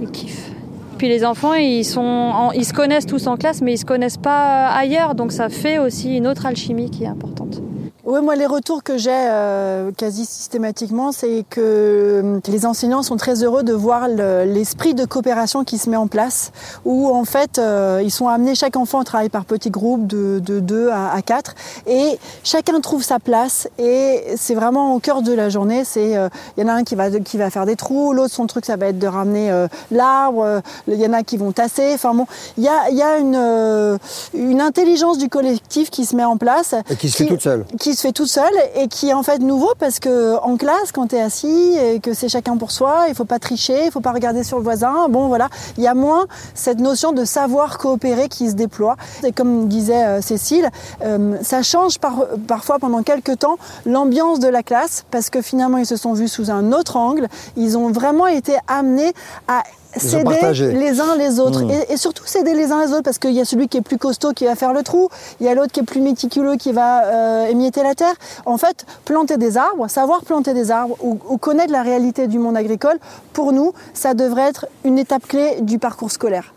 ils 0.00 0.10
kiffent. 0.10 0.52
Puis 1.00 1.08
les 1.08 1.24
enfants, 1.24 1.54
ils, 1.54 1.82
se 1.82 2.74
connaissent 2.74 3.06
tous 3.06 3.26
en 3.26 3.38
classe, 3.38 3.62
mais 3.62 3.72
ils 3.72 3.78
se 3.78 3.86
connaissent 3.86 4.18
pas 4.18 4.68
ailleurs, 4.68 5.14
donc 5.14 5.32
ça 5.32 5.48
fait 5.48 5.78
aussi 5.78 6.18
une 6.18 6.26
autre 6.26 6.44
alchimie 6.44 6.90
qui 6.90 7.04
est 7.04 7.06
importante. 7.06 7.62
Oui, 8.12 8.20
moi, 8.22 8.34
les 8.34 8.46
retours 8.46 8.82
que 8.82 8.98
j'ai 8.98 9.12
euh, 9.14 9.92
quasi 9.96 10.26
systématiquement, 10.26 11.12
c'est 11.12 11.44
que 11.48 11.60
euh, 11.60 12.40
les 12.48 12.66
enseignants 12.66 13.04
sont 13.04 13.16
très 13.16 13.44
heureux 13.44 13.62
de 13.62 13.72
voir 13.72 14.08
le- 14.08 14.42
l'esprit 14.44 14.94
de 14.94 15.04
coopération 15.04 15.62
qui 15.62 15.78
se 15.78 15.88
met 15.88 15.96
en 15.96 16.08
place, 16.08 16.50
où 16.84 17.06
en 17.08 17.24
fait, 17.24 17.58
euh, 17.58 18.00
ils 18.02 18.10
sont 18.10 18.26
amenés, 18.26 18.56
chaque 18.56 18.74
enfant 18.74 19.04
travaille 19.04 19.28
par 19.28 19.44
petits 19.44 19.70
groupes 19.70 20.08
de, 20.08 20.40
de 20.44 20.58
2 20.58 20.88
à, 20.88 21.12
à 21.12 21.22
4, 21.22 21.54
et 21.86 22.18
chacun 22.42 22.80
trouve 22.80 23.04
sa 23.04 23.20
place, 23.20 23.68
et 23.78 24.24
c'est 24.36 24.56
vraiment 24.56 24.96
au 24.96 24.98
cœur 24.98 25.22
de 25.22 25.32
la 25.32 25.48
journée. 25.48 25.84
C'est, 25.84 26.16
euh, 26.16 26.28
il 26.56 26.64
y 26.64 26.66
en 26.66 26.68
a 26.68 26.72
un 26.72 26.82
qui 26.82 26.96
va, 26.96 27.10
qui 27.20 27.36
va 27.38 27.48
faire 27.48 27.64
des 27.64 27.76
trous, 27.76 28.12
l'autre, 28.12 28.34
son 28.34 28.48
truc, 28.48 28.66
ça 28.66 28.74
va 28.76 28.86
être 28.86 28.98
de 28.98 29.06
ramener 29.06 29.52
l'arbre, 29.92 30.62
il 30.88 30.94
y 31.00 31.06
en 31.06 31.12
a 31.12 31.22
qui 31.22 31.36
vont 31.36 31.52
tasser, 31.52 31.92
enfin 31.94 32.12
bon, 32.12 32.26
il 32.58 32.64
y 32.64 32.68
a, 32.68 32.90
y 32.90 33.02
a 33.02 33.18
une, 33.18 33.98
une 34.34 34.60
intelligence 34.60 35.16
du 35.16 35.28
collectif 35.28 35.90
qui 35.90 36.04
se 36.06 36.16
met 36.16 36.24
en 36.24 36.38
place. 36.38 36.74
Et 36.90 36.96
qui 36.96 37.08
se 37.08 37.18
fait 37.18 37.26
toute 37.26 37.42
seule. 37.42 37.64
Qui 37.78 37.94
se 38.00 38.06
fait 38.06 38.12
toute 38.12 38.28
seule 38.28 38.54
et 38.76 38.88
qui 38.88 39.10
est 39.10 39.12
en 39.12 39.22
fait 39.22 39.40
nouveau 39.40 39.72
parce 39.78 40.00
que 40.00 40.36
en 40.38 40.56
classe, 40.56 40.90
quand 40.90 41.08
tu 41.08 41.16
es 41.16 41.20
assis 41.20 41.76
et 41.76 42.00
que 42.00 42.14
c'est 42.14 42.30
chacun 42.30 42.56
pour 42.56 42.70
soi, 42.70 43.04
il 43.08 43.14
faut 43.14 43.26
pas 43.26 43.38
tricher, 43.38 43.84
il 43.84 43.90
faut 43.90 44.00
pas 44.00 44.12
regarder 44.12 44.42
sur 44.42 44.56
le 44.56 44.64
voisin. 44.64 45.08
Bon, 45.10 45.28
voilà, 45.28 45.48
il 45.76 45.84
y 45.84 45.86
a 45.86 45.92
moins 45.92 46.24
cette 46.54 46.78
notion 46.78 47.12
de 47.12 47.26
savoir 47.26 47.76
coopérer 47.76 48.30
qui 48.30 48.48
se 48.48 48.54
déploie. 48.54 48.96
Et 49.22 49.32
comme 49.32 49.68
disait 49.68 50.06
euh, 50.06 50.22
Cécile, 50.22 50.70
euh, 51.04 51.36
ça 51.42 51.62
change 51.62 51.98
par- 51.98 52.24
parfois 52.48 52.78
pendant 52.78 53.02
quelques 53.02 53.38
temps 53.38 53.58
l'ambiance 53.84 54.40
de 54.40 54.48
la 54.48 54.62
classe 54.62 55.04
parce 55.10 55.28
que 55.28 55.42
finalement 55.42 55.76
ils 55.76 55.86
se 55.86 55.96
sont 55.96 56.14
vus 56.14 56.28
sous 56.28 56.50
un 56.50 56.72
autre 56.72 56.96
angle. 56.96 57.28
Ils 57.56 57.76
ont 57.76 57.90
vraiment 57.90 58.26
été 58.26 58.56
amenés 58.66 59.12
à 59.46 59.62
s'aider 59.96 60.72
les 60.72 61.00
uns 61.00 61.16
les 61.16 61.40
autres 61.40 61.62
Mmh. 61.64 61.70
et, 61.70 61.92
et 61.92 61.96
surtout 61.96 62.24
s'aider 62.24 62.54
les 62.54 62.70
uns 62.72 62.84
les 62.84 62.92
autres 62.92 63.02
parce 63.02 63.18
qu'il 63.18 63.32
y 63.32 63.40
a 63.40 63.44
celui 63.44 63.68
qui 63.68 63.76
est 63.78 63.82
plus 63.82 63.98
costaud 63.98 64.32
qui 64.32 64.44
va 64.44 64.54
faire 64.54 64.72
le 64.72 64.82
trou, 64.82 65.08
il 65.40 65.46
y 65.46 65.48
a 65.48 65.54
l'autre 65.54 65.72
qui 65.72 65.80
est 65.80 65.84
plus 65.84 66.00
méticuleux 66.00 66.56
qui 66.56 66.72
va 66.72 67.04
euh, 67.04 67.46
émietter 67.46 67.82
la 67.82 67.94
terre. 67.94 68.14
En 68.46 68.56
fait, 68.56 68.86
planter 69.04 69.36
des 69.36 69.56
arbres, 69.56 69.88
savoir 69.88 70.22
planter 70.22 70.54
des 70.54 70.70
arbres 70.70 70.96
ou, 71.02 71.18
ou 71.28 71.36
connaître 71.38 71.72
la 71.72 71.82
réalité 71.82 72.26
du 72.28 72.38
monde 72.38 72.56
agricole, 72.56 72.98
pour 73.32 73.52
nous, 73.52 73.72
ça 73.94 74.14
devrait 74.14 74.48
être 74.48 74.66
une 74.84 74.98
étape 74.98 75.26
clé 75.26 75.56
du 75.62 75.78
parcours 75.78 76.10
scolaire. 76.10 76.54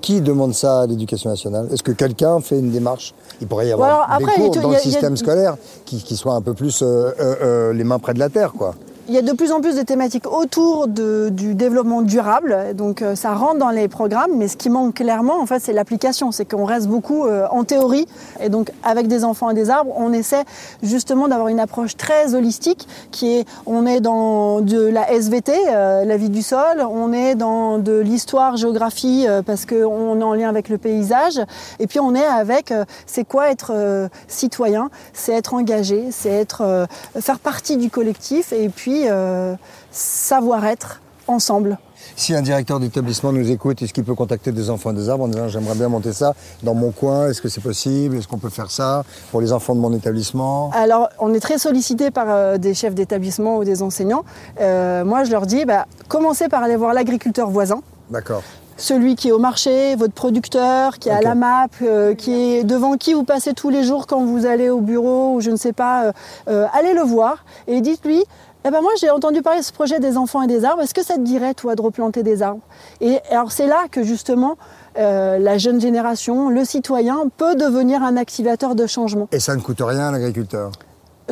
Qui 0.00 0.20
demande 0.20 0.54
ça 0.54 0.82
à 0.82 0.86
l'éducation 0.86 1.30
nationale? 1.30 1.68
Est-ce 1.72 1.82
que 1.82 1.90
quelqu'un 1.90 2.38
fait 2.40 2.58
une 2.60 2.70
démarche? 2.70 3.12
Il 3.40 3.48
pourrait 3.48 3.66
y 3.68 3.72
avoir 3.72 3.88
alors, 3.88 4.06
après, 4.28 4.38
des 4.40 4.44
cours 4.50 4.60
dans 4.62 4.70
a- 4.70 4.74
le 4.74 4.78
système 4.78 5.14
a- 5.14 5.16
scolaire 5.16 5.56
qui, 5.84 6.02
qui 6.02 6.16
soient 6.16 6.34
un 6.34 6.42
peu 6.42 6.54
plus 6.54 6.82
euh, 6.82 7.10
euh, 7.20 7.72
les 7.72 7.82
mains 7.82 7.98
près 7.98 8.14
de 8.14 8.20
la 8.20 8.28
terre, 8.28 8.52
quoi. 8.52 8.74
Il 9.08 9.14
y 9.14 9.18
a 9.18 9.22
de 9.22 9.32
plus 9.32 9.52
en 9.52 9.60
plus 9.60 9.76
de 9.76 9.82
thématiques 9.82 10.26
autour 10.26 10.88
du 10.88 11.54
développement 11.54 12.02
durable, 12.02 12.74
donc 12.74 13.02
euh, 13.02 13.14
ça 13.14 13.34
rentre 13.34 13.58
dans 13.58 13.70
les 13.70 13.86
programmes, 13.86 14.32
mais 14.34 14.48
ce 14.48 14.56
qui 14.56 14.68
manque 14.68 14.94
clairement, 14.94 15.40
en 15.40 15.46
fait, 15.46 15.60
c'est 15.60 15.72
l'application, 15.72 16.32
c'est 16.32 16.44
qu'on 16.44 16.64
reste 16.64 16.88
beaucoup 16.88 17.24
euh, 17.24 17.46
en 17.52 17.62
théorie, 17.62 18.08
et 18.40 18.48
donc 18.48 18.72
avec 18.82 19.06
des 19.06 19.22
enfants 19.22 19.50
et 19.50 19.54
des 19.54 19.70
arbres, 19.70 19.92
on 19.96 20.12
essaie 20.12 20.42
justement 20.82 21.28
d'avoir 21.28 21.46
une 21.46 21.60
approche 21.60 21.96
très 21.96 22.34
holistique, 22.34 22.88
qui 23.12 23.36
est, 23.36 23.48
on 23.64 23.86
est 23.86 24.00
dans 24.00 24.60
de 24.60 24.80
la 24.80 25.12
SVT, 25.12 25.52
euh, 25.68 26.04
la 26.04 26.16
vie 26.16 26.30
du 26.30 26.42
sol, 26.42 26.84
on 26.90 27.12
est 27.12 27.36
dans 27.36 27.78
de 27.78 27.96
l'histoire, 27.96 28.56
géographie, 28.56 29.26
parce 29.46 29.66
qu'on 29.66 30.20
est 30.20 30.24
en 30.24 30.34
lien 30.34 30.48
avec 30.48 30.68
le 30.68 30.78
paysage, 30.78 31.40
et 31.78 31.86
puis 31.86 32.00
on 32.00 32.12
est 32.16 32.26
avec, 32.26 32.74
c'est 33.06 33.24
quoi 33.24 33.50
être 33.50 34.08
citoyen, 34.26 34.90
c'est 35.12 35.32
être 35.32 35.54
engagé, 35.54 36.06
c'est 36.10 36.30
être 36.30 36.88
faire 37.20 37.38
partie 37.38 37.76
du 37.76 37.88
collectif, 37.88 38.52
et 38.52 38.68
puis 38.68 38.95
euh, 39.06 39.54
savoir 39.90 40.64
être 40.66 41.00
ensemble. 41.28 41.78
Si 42.14 42.34
un 42.34 42.42
directeur 42.42 42.80
d'établissement 42.80 43.32
nous 43.32 43.50
écoute, 43.50 43.82
est-ce 43.82 43.92
qu'il 43.92 44.04
peut 44.04 44.14
contacter 44.14 44.52
des 44.52 44.70
enfants 44.70 44.92
des 44.92 45.08
arbres 45.08 45.24
en 45.24 45.28
disant 45.28 45.48
j'aimerais 45.48 45.74
bien 45.74 45.88
monter 45.88 46.12
ça 46.12 46.34
dans 46.62 46.74
mon 46.74 46.90
coin 46.90 47.28
Est-ce 47.28 47.42
que 47.42 47.48
c'est 47.48 47.60
possible 47.60 48.16
Est-ce 48.16 48.28
qu'on 48.28 48.38
peut 48.38 48.50
faire 48.50 48.70
ça 48.70 49.04
pour 49.30 49.40
les 49.40 49.52
enfants 49.52 49.74
de 49.74 49.80
mon 49.80 49.92
établissement? 49.92 50.70
Alors, 50.74 51.08
on 51.18 51.34
est 51.34 51.40
très 51.40 51.58
sollicité 51.58 52.10
par 52.10 52.26
euh, 52.28 52.58
des 52.58 52.74
chefs 52.74 52.94
d'établissement 52.94 53.58
ou 53.58 53.64
des 53.64 53.82
enseignants. 53.82 54.24
Euh, 54.60 55.04
moi, 55.04 55.24
je 55.24 55.30
leur 55.30 55.46
dis, 55.46 55.64
bah, 55.64 55.86
commencez 56.08 56.48
par 56.48 56.62
aller 56.62 56.76
voir 56.76 56.94
l'agriculteur 56.94 57.50
voisin. 57.50 57.82
D'accord. 58.10 58.42
Celui 58.78 59.16
qui 59.16 59.28
est 59.28 59.32
au 59.32 59.38
marché, 59.38 59.96
votre 59.96 60.12
producteur, 60.12 60.98
qui 60.98 61.08
est 61.08 61.12
à 61.12 61.22
la 61.22 61.34
map, 61.34 61.66
euh, 61.80 62.14
qui 62.14 62.56
est 62.56 62.64
devant 62.64 62.98
qui 62.98 63.14
vous 63.14 63.24
passez 63.24 63.54
tous 63.54 63.70
les 63.70 63.82
jours 63.82 64.06
quand 64.06 64.22
vous 64.22 64.44
allez 64.44 64.68
au 64.68 64.80
bureau 64.80 65.34
ou 65.34 65.40
je 65.40 65.50
ne 65.50 65.56
sais 65.56 65.72
pas, 65.72 66.12
allez 66.46 66.92
le 66.92 67.00
voir 67.00 67.46
et 67.68 67.80
dites-lui, 67.80 68.22
eh 68.66 68.70
ben 68.70 68.80
moi 68.80 68.90
j'ai 69.00 69.10
entendu 69.10 69.42
parler 69.42 69.60
de 69.60 69.64
ce 69.64 69.72
projet 69.72 70.00
des 70.00 70.16
enfants 70.16 70.42
et 70.42 70.48
des 70.48 70.64
arbres, 70.64 70.82
est-ce 70.82 70.94
que 70.94 71.04
ça 71.04 71.14
te 71.14 71.20
dirait 71.20 71.54
toi 71.54 71.76
de 71.76 71.82
replanter 71.82 72.24
des 72.24 72.42
arbres? 72.42 72.62
Et 73.00 73.20
alors 73.30 73.52
c'est 73.52 73.68
là 73.68 73.84
que 73.90 74.02
justement 74.02 74.56
euh, 74.98 75.38
la 75.38 75.56
jeune 75.56 75.80
génération, 75.80 76.48
le 76.48 76.64
citoyen 76.64 77.28
peut 77.36 77.54
devenir 77.54 78.02
un 78.02 78.16
activateur 78.16 78.74
de 78.74 78.86
changement. 78.86 79.28
Et 79.30 79.38
ça 79.38 79.54
ne 79.54 79.60
coûte 79.60 79.80
rien 79.80 80.08
à 80.08 80.10
l'agriculteur? 80.10 80.72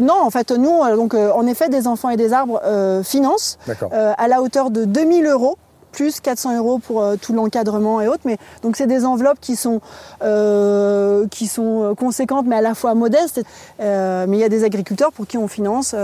Non, 0.01 0.21
en 0.23 0.31
fait, 0.31 0.51
nous, 0.51 0.83
euh, 0.83 0.97
donc, 0.97 1.15
euh, 1.15 1.31
en 1.33 1.47
effet, 1.47 1.69
des 1.69 1.87
enfants 1.87 2.11
et 2.11 2.17
des 2.17 2.33
arbres 2.33 2.61
euh, 2.65 3.03
financent 3.05 3.59
à 3.91 4.29
la 4.29 4.43
hauteur 4.43 4.71
de 4.71 4.85
2000 4.85 5.27
euros 5.27 5.57
plus 5.95 6.21
400 6.21 6.57
euros 6.59 6.79
pour 6.79 7.03
euh, 7.03 7.17
tout 7.17 7.33
l'encadrement 7.33 8.01
et 8.01 8.09
autres. 8.09 8.23
Mais 8.25 8.37
donc 8.63 8.77
c'est 8.77 8.87
des 8.87 9.07
enveloppes 9.07 9.39
qui 9.41 9.57
sont 9.57 9.81
euh, 10.23 11.27
qui 11.29 11.47
sont 11.47 11.95
conséquentes, 11.99 12.47
mais 12.47 12.57
à 12.57 12.61
la 12.61 12.75
fois 12.75 12.95
modestes. 12.95 13.41
Euh, 13.81 14.27
mais 14.29 14.37
il 14.37 14.41
y 14.41 14.45
a 14.45 14.49
des 14.49 14.65
agriculteurs 14.65 15.13
pour 15.13 15.27
qui 15.27 15.39
on 15.39 15.49
finance 15.49 15.95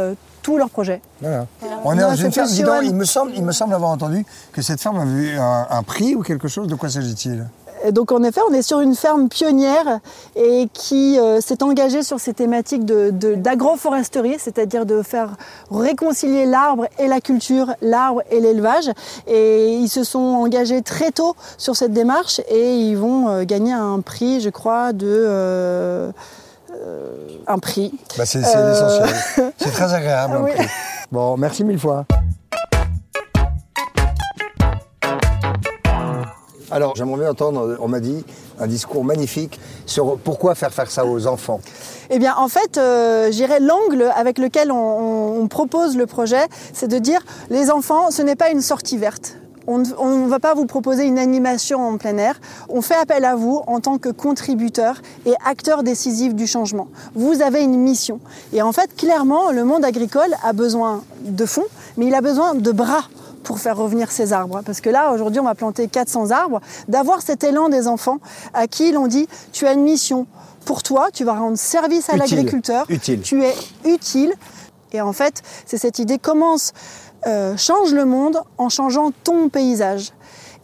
tous 0.42 0.56
leurs 0.56 0.70
projets. 0.70 1.00
Voilà. 1.20 1.46
On 1.84 1.96
est 1.96 2.00
dans 2.02 2.14
une 2.14 2.32
ferme, 2.32 2.48
dis 2.48 2.62
donc, 2.62 2.74
Johan. 2.74 2.82
il 2.82 2.94
me, 2.94 3.04
semble, 3.04 3.32
il 3.34 3.44
me 3.44 3.52
semble 3.52 3.74
avoir 3.74 3.90
entendu 3.90 4.24
que 4.52 4.62
cette 4.62 4.80
ferme 4.80 4.98
avait 4.98 5.10
eu 5.32 5.38
un, 5.38 5.66
un 5.70 5.82
prix 5.82 6.14
ou 6.14 6.22
quelque 6.22 6.48
chose. 6.48 6.66
De 6.66 6.74
quoi 6.74 6.88
s'agit-il? 6.88 7.46
Donc 7.92 8.12
en 8.12 8.22
effet, 8.22 8.42
on 8.46 8.52
est 8.52 8.60
sur 8.60 8.80
une 8.80 8.94
ferme 8.94 9.30
pionnière 9.30 10.00
et 10.36 10.68
qui 10.74 11.18
euh, 11.18 11.40
s'est 11.40 11.62
engagée 11.62 12.02
sur 12.02 12.20
ces 12.20 12.34
thématiques 12.34 12.84
de- 12.84 13.08
de- 13.08 13.34
d'agroforesterie, 13.34 14.36
c'est-à-dire 14.38 14.84
de 14.84 15.00
faire 15.00 15.30
réconcilier 15.70 16.44
l'arbre 16.44 16.84
et 16.98 17.06
la 17.08 17.22
culture, 17.22 17.72
l'arbre 17.80 18.20
et 18.30 18.40
l'élevage. 18.40 18.90
Et 19.26 19.76
ils 19.76 19.88
se 19.88 20.04
sont 20.04 20.18
engagés 20.18 20.82
très 20.82 21.10
tôt 21.10 21.34
sur 21.56 21.74
cette 21.74 21.94
démarche 21.94 22.42
et 22.50 22.76
ils 22.76 22.96
vont 22.96 23.30
euh, 23.30 23.44
gagner 23.44 23.72
un 23.72 24.00
prix, 24.00 24.42
je 24.42 24.50
crois, 24.50 24.92
de... 24.92 25.06
euh, 25.08 26.12
un 27.46 27.58
prix. 27.58 27.92
Bah, 28.16 28.26
c'est 28.26 28.38
Euh, 28.44 28.70
l'essentiel. 28.70 29.52
C'est 29.58 29.70
très 29.72 29.92
agréable. 29.94 30.34
un 30.36 30.42
Oui. 30.42 30.52
prix. 30.54 30.66
Bon, 31.12 31.36
merci 31.36 31.64
mille 31.64 31.78
fois. 31.78 32.04
Alors, 36.72 36.94
j'aimerais 36.94 37.18
bien 37.22 37.30
entendre, 37.30 37.76
on 37.80 37.88
m'a 37.88 37.98
dit, 37.98 38.24
un 38.60 38.68
discours 38.68 39.04
magnifique 39.04 39.58
sur 39.86 40.16
pourquoi 40.18 40.54
faire 40.54 40.72
faire 40.72 40.88
ça 40.88 41.04
aux 41.04 41.26
enfants. 41.26 41.60
Eh 42.10 42.20
bien, 42.20 42.36
en 42.36 42.46
fait, 42.46 42.78
euh, 42.78 43.32
j'irais 43.32 43.58
l'angle 43.58 44.04
avec 44.14 44.38
lequel 44.38 44.70
on, 44.70 44.76
on- 44.76 45.40
on 45.42 45.48
propose 45.48 45.96
le 45.96 46.06
projet, 46.06 46.44
c'est 46.72 46.86
de 46.86 46.98
dire 46.98 47.20
les 47.50 47.70
enfants, 47.72 48.12
ce 48.12 48.22
n'est 48.22 48.36
pas 48.36 48.50
une 48.50 48.60
sortie 48.60 48.98
verte. 48.98 49.36
On 49.66 49.78
ne 49.78 50.28
va 50.28 50.38
pas 50.38 50.54
vous 50.54 50.66
proposer 50.66 51.04
une 51.04 51.18
animation 51.18 51.86
en 51.86 51.96
plein 51.96 52.16
air. 52.16 52.40
On 52.68 52.82
fait 52.82 52.94
appel 52.94 53.24
à 53.24 53.36
vous 53.36 53.62
en 53.66 53.80
tant 53.80 53.98
que 53.98 54.08
contributeur 54.08 55.00
et 55.26 55.34
acteur 55.44 55.82
décisif 55.82 56.34
du 56.34 56.46
changement. 56.46 56.88
Vous 57.14 57.42
avez 57.42 57.62
une 57.62 57.78
mission. 57.78 58.20
Et 58.52 58.62
en 58.62 58.72
fait, 58.72 58.96
clairement, 58.96 59.52
le 59.52 59.64
monde 59.64 59.84
agricole 59.84 60.34
a 60.42 60.52
besoin 60.52 61.02
de 61.24 61.46
fonds, 61.46 61.66
mais 61.96 62.06
il 62.06 62.14
a 62.14 62.20
besoin 62.20 62.54
de 62.54 62.72
bras 62.72 63.04
pour 63.42 63.58
faire 63.58 63.76
revenir 63.76 64.10
ces 64.10 64.32
arbres. 64.32 64.62
Parce 64.64 64.80
que 64.80 64.90
là, 64.90 65.12
aujourd'hui, 65.12 65.40
on 65.40 65.44
va 65.44 65.54
planter 65.54 65.88
400 65.88 66.30
arbres. 66.30 66.60
D'avoir 66.88 67.22
cet 67.22 67.44
élan 67.44 67.68
des 67.68 67.86
enfants 67.88 68.18
à 68.54 68.66
qui 68.66 68.92
l'on 68.92 69.06
dit, 69.06 69.28
tu 69.52 69.66
as 69.66 69.72
une 69.72 69.82
mission 69.82 70.26
pour 70.64 70.82
toi, 70.82 71.08
tu 71.12 71.24
vas 71.24 71.34
rendre 71.34 71.56
service 71.56 72.10
à 72.10 72.16
l'agriculteur, 72.16 72.84
Utile. 72.88 73.22
tu 73.22 73.42
es 73.44 73.54
utile. 73.84 74.34
Et 74.92 75.00
en 75.00 75.12
fait, 75.12 75.42
c'est 75.66 75.78
cette 75.78 75.98
idée, 75.98 76.18
commence, 76.18 76.72
change 77.56 77.92
le 77.92 78.04
monde 78.04 78.38
en 78.58 78.68
changeant 78.68 79.12
ton 79.24 79.48
paysage. 79.48 80.12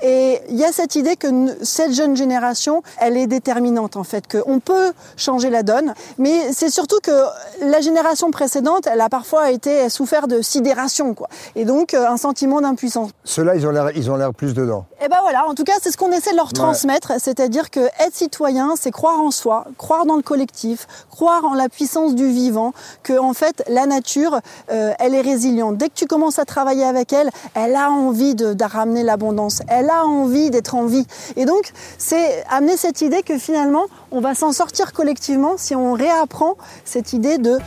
Et 0.02 0.40
il 0.50 0.56
y 0.56 0.64
a 0.64 0.72
cette 0.72 0.94
idée 0.94 1.16
que 1.16 1.28
cette 1.62 1.92
jeune 1.92 2.16
génération, 2.16 2.82
elle 2.98 3.16
est 3.16 3.26
déterminante 3.26 3.96
en 3.96 4.04
fait, 4.04 4.24
qu'on 4.26 4.60
peut 4.60 4.92
changer 5.16 5.50
la 5.50 5.62
donne, 5.62 5.94
mais 6.18 6.52
c'est 6.52 6.70
surtout 6.70 6.98
que 7.02 7.24
la 7.62 7.80
génération 7.80 8.30
précédente, 8.30 8.86
elle 8.86 9.00
a 9.00 9.08
parfois 9.08 9.50
été 9.50 9.88
souffert 9.88 10.28
de 10.28 10.42
sidération, 10.42 11.14
quoi, 11.14 11.28
et 11.54 11.64
donc 11.64 11.94
euh, 11.94 12.06
un 12.06 12.16
sentiment 12.16 12.60
d'impuissance. 12.60 13.10
Ceux-là, 13.24 13.56
ils 13.56 13.66
ont 13.66 13.70
l'air, 13.70 13.90
ils 13.96 14.10
ont 14.10 14.16
l'air 14.16 14.34
plus 14.34 14.52
dedans. 14.54 14.84
Et 15.02 15.08
ben 15.08 15.18
voilà, 15.22 15.46
en 15.48 15.54
tout 15.54 15.64
cas, 15.64 15.74
c'est 15.82 15.90
ce 15.90 15.96
qu'on 15.96 16.12
essaie 16.12 16.32
de 16.32 16.36
leur 16.36 16.52
transmettre, 16.52 17.12
c'est-à-dire 17.18 17.70
que 17.70 17.80
être 18.00 18.14
citoyen, 18.14 18.74
c'est 18.78 18.90
croire 18.90 19.20
en 19.20 19.30
soi, 19.30 19.64
croire 19.78 20.04
dans 20.04 20.16
le 20.16 20.22
collectif, 20.22 20.86
croire 21.10 21.44
en 21.44 21.54
la 21.54 21.68
puissance 21.68 22.14
du 22.14 22.28
vivant, 22.28 22.72
que 23.02 23.18
en 23.18 23.32
fait 23.32 23.62
la 23.68 23.86
nature, 23.86 24.40
euh, 24.70 24.92
elle 24.98 25.14
est 25.14 25.20
résiliente. 25.22 25.76
Dès 25.76 25.88
que 25.88 25.94
tu 25.94 26.06
commences 26.06 26.38
à 26.38 26.44
travailler 26.44 26.84
avec 26.84 27.12
elle, 27.12 27.30
elle 27.54 27.76
a 27.76 27.90
envie 27.90 28.34
de, 28.34 28.52
de 28.52 28.64
ramener 28.64 29.02
l'abondance, 29.02 29.60
elle 29.68 29.85
a 29.90 30.04
envie 30.04 30.50
d'être 30.50 30.74
en 30.74 30.86
vie. 30.86 31.06
Et 31.36 31.44
donc, 31.44 31.72
c'est 31.98 32.44
amener 32.48 32.76
cette 32.76 33.00
idée 33.00 33.22
que 33.22 33.38
finalement, 33.38 33.86
on 34.10 34.20
va 34.20 34.34
s'en 34.34 34.52
sortir 34.52 34.92
collectivement 34.92 35.54
si 35.56 35.74
on 35.74 35.92
réapprend 35.94 36.56
cette 36.84 37.12
idée 37.12 37.38
de 37.38 37.58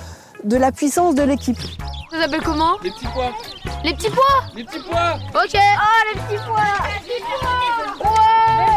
de 0.44 0.58
la 0.58 0.72
puissance 0.72 1.16
de 1.16 1.24
l'équipe. 1.24 1.60
Ça 2.12 2.22
s'appelle 2.22 2.42
comment? 2.42 2.78
Les 2.84 2.92
petits 2.92 3.08
pois. 3.14 3.32
Les 3.84 3.94
petits 3.94 4.10
pois? 4.10 4.24
Les 4.56 4.64
petits 4.64 4.80
pois. 4.90 5.16
Ok. 5.36 5.54
Oh, 5.54 6.14
les 6.14 6.22
petits 6.22 6.42
pois 6.48 6.62
Les 6.88 7.18
petits 7.20 7.24
pois 8.00 8.16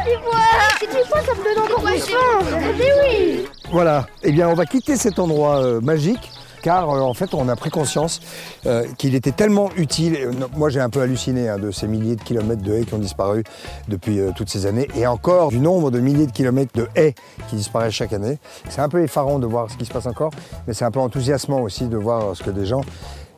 Les 0.04 0.10
petits 0.10 0.22
pois 0.24 0.40
Les 0.80 0.86
petits 0.86 1.08
pois, 1.08 1.20
ça 1.22 1.34
me 1.34 1.54
donne 1.54 1.64
encore 1.64 1.82
faim 1.82 2.72
Mais 2.78 2.92
oui 3.02 3.46
Voilà. 3.70 4.06
Eh 4.22 4.32
bien, 4.32 4.48
on 4.48 4.54
va 4.54 4.66
quitter 4.66 4.96
cet 4.96 5.18
endroit 5.18 5.62
euh, 5.62 5.80
magique. 5.80 6.30
Car 6.62 6.88
euh, 6.88 7.00
en 7.00 7.14
fait, 7.14 7.34
on 7.34 7.48
a 7.48 7.56
pris 7.56 7.70
conscience 7.70 8.20
euh, 8.66 8.86
qu'il 8.96 9.14
était 9.14 9.32
tellement 9.32 9.70
utile. 9.76 10.16
Euh, 10.16 10.32
moi, 10.56 10.70
j'ai 10.70 10.80
un 10.80 10.88
peu 10.88 11.00
halluciné 11.00 11.48
hein, 11.48 11.58
de 11.58 11.70
ces 11.70 11.88
milliers 11.88 12.16
de 12.16 12.22
kilomètres 12.22 12.62
de 12.62 12.72
haies 12.72 12.84
qui 12.84 12.94
ont 12.94 12.98
disparu 12.98 13.44
depuis 13.88 14.20
toutes 14.36 14.48
ces 14.48 14.66
années, 14.66 14.88
et 14.94 15.06
encore 15.06 15.50
du 15.50 15.58
nombre 15.58 15.90
de 15.90 15.98
milliers 15.98 16.26
de 16.26 16.32
kilomètres 16.32 16.72
de 16.74 16.88
haies 16.94 17.14
qui 17.48 17.56
disparaissent 17.56 17.94
chaque 17.94 18.12
année. 18.12 18.38
C'est 18.68 18.80
un 18.80 18.88
peu 18.88 19.02
effarant 19.02 19.38
de 19.38 19.46
voir 19.46 19.70
ce 19.70 19.76
qui 19.76 19.84
se 19.84 19.92
passe 19.92 20.06
encore, 20.06 20.30
mais 20.66 20.74
c'est 20.74 20.84
un 20.84 20.90
peu 20.90 21.00
enthousiasmant 21.00 21.60
aussi 21.60 21.86
de 21.86 21.96
voir 21.96 22.36
ce 22.36 22.42
que 22.42 22.50
des 22.50 22.66
gens 22.66 22.82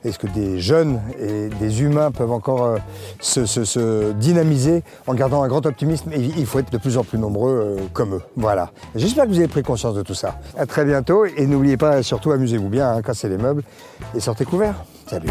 est-ce 0.04 0.18
que 0.18 0.26
des 0.26 0.60
jeunes 0.60 1.00
et 1.18 1.48
des 1.60 1.82
humains 1.82 2.10
peuvent 2.10 2.32
encore 2.32 2.64
euh, 2.64 2.78
se, 3.20 3.46
se- 3.46 3.64
se 3.64 4.12
dynamiser 4.12 4.82
en 5.06 5.14
gardant 5.14 5.42
un 5.42 5.48
grand 5.48 5.64
optimisme 5.66 6.10
Et 6.12 6.20
il 6.20 6.46
faut 6.46 6.58
être 6.58 6.70
de 6.72 6.78
plus 6.78 6.98
en 6.98 7.04
plus 7.04 7.18
nombreux 7.18 7.76
euh, 7.78 7.82
comme 7.92 8.14
eux. 8.16 8.22
Voilà. 8.36 8.70
J'espère 8.94 9.24
que 9.24 9.30
vous 9.30 9.38
avez 9.38 9.48
pris 9.48 9.62
conscience 9.62 9.94
de 9.94 10.02
tout 10.02 10.14
ça. 10.14 10.36
À 10.58 10.66
très 10.66 10.84
bientôt 10.84 11.24
et 11.24 11.46
n'oubliez 11.46 11.76
pas, 11.76 12.02
surtout, 12.02 12.32
amusez-vous 12.32 12.68
bien, 12.68 12.90
hein, 12.92 13.02
cassez 13.02 13.28
les 13.28 13.38
meubles 13.38 13.62
et 14.14 14.20
sortez 14.20 14.44
couverts. 14.44 14.76
Salut. 15.08 15.28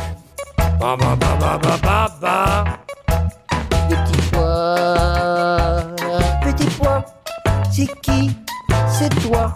Ba, 0.79 0.97
ba, 0.97 1.15
ba. 2.21 2.63
Petit 3.89 4.21
pois, 4.31 5.83
petit 6.43 6.67
pois, 6.77 7.05
c'est 7.71 7.87
qui? 8.01 8.31
C'est 8.87 9.09
toi. 9.27 9.53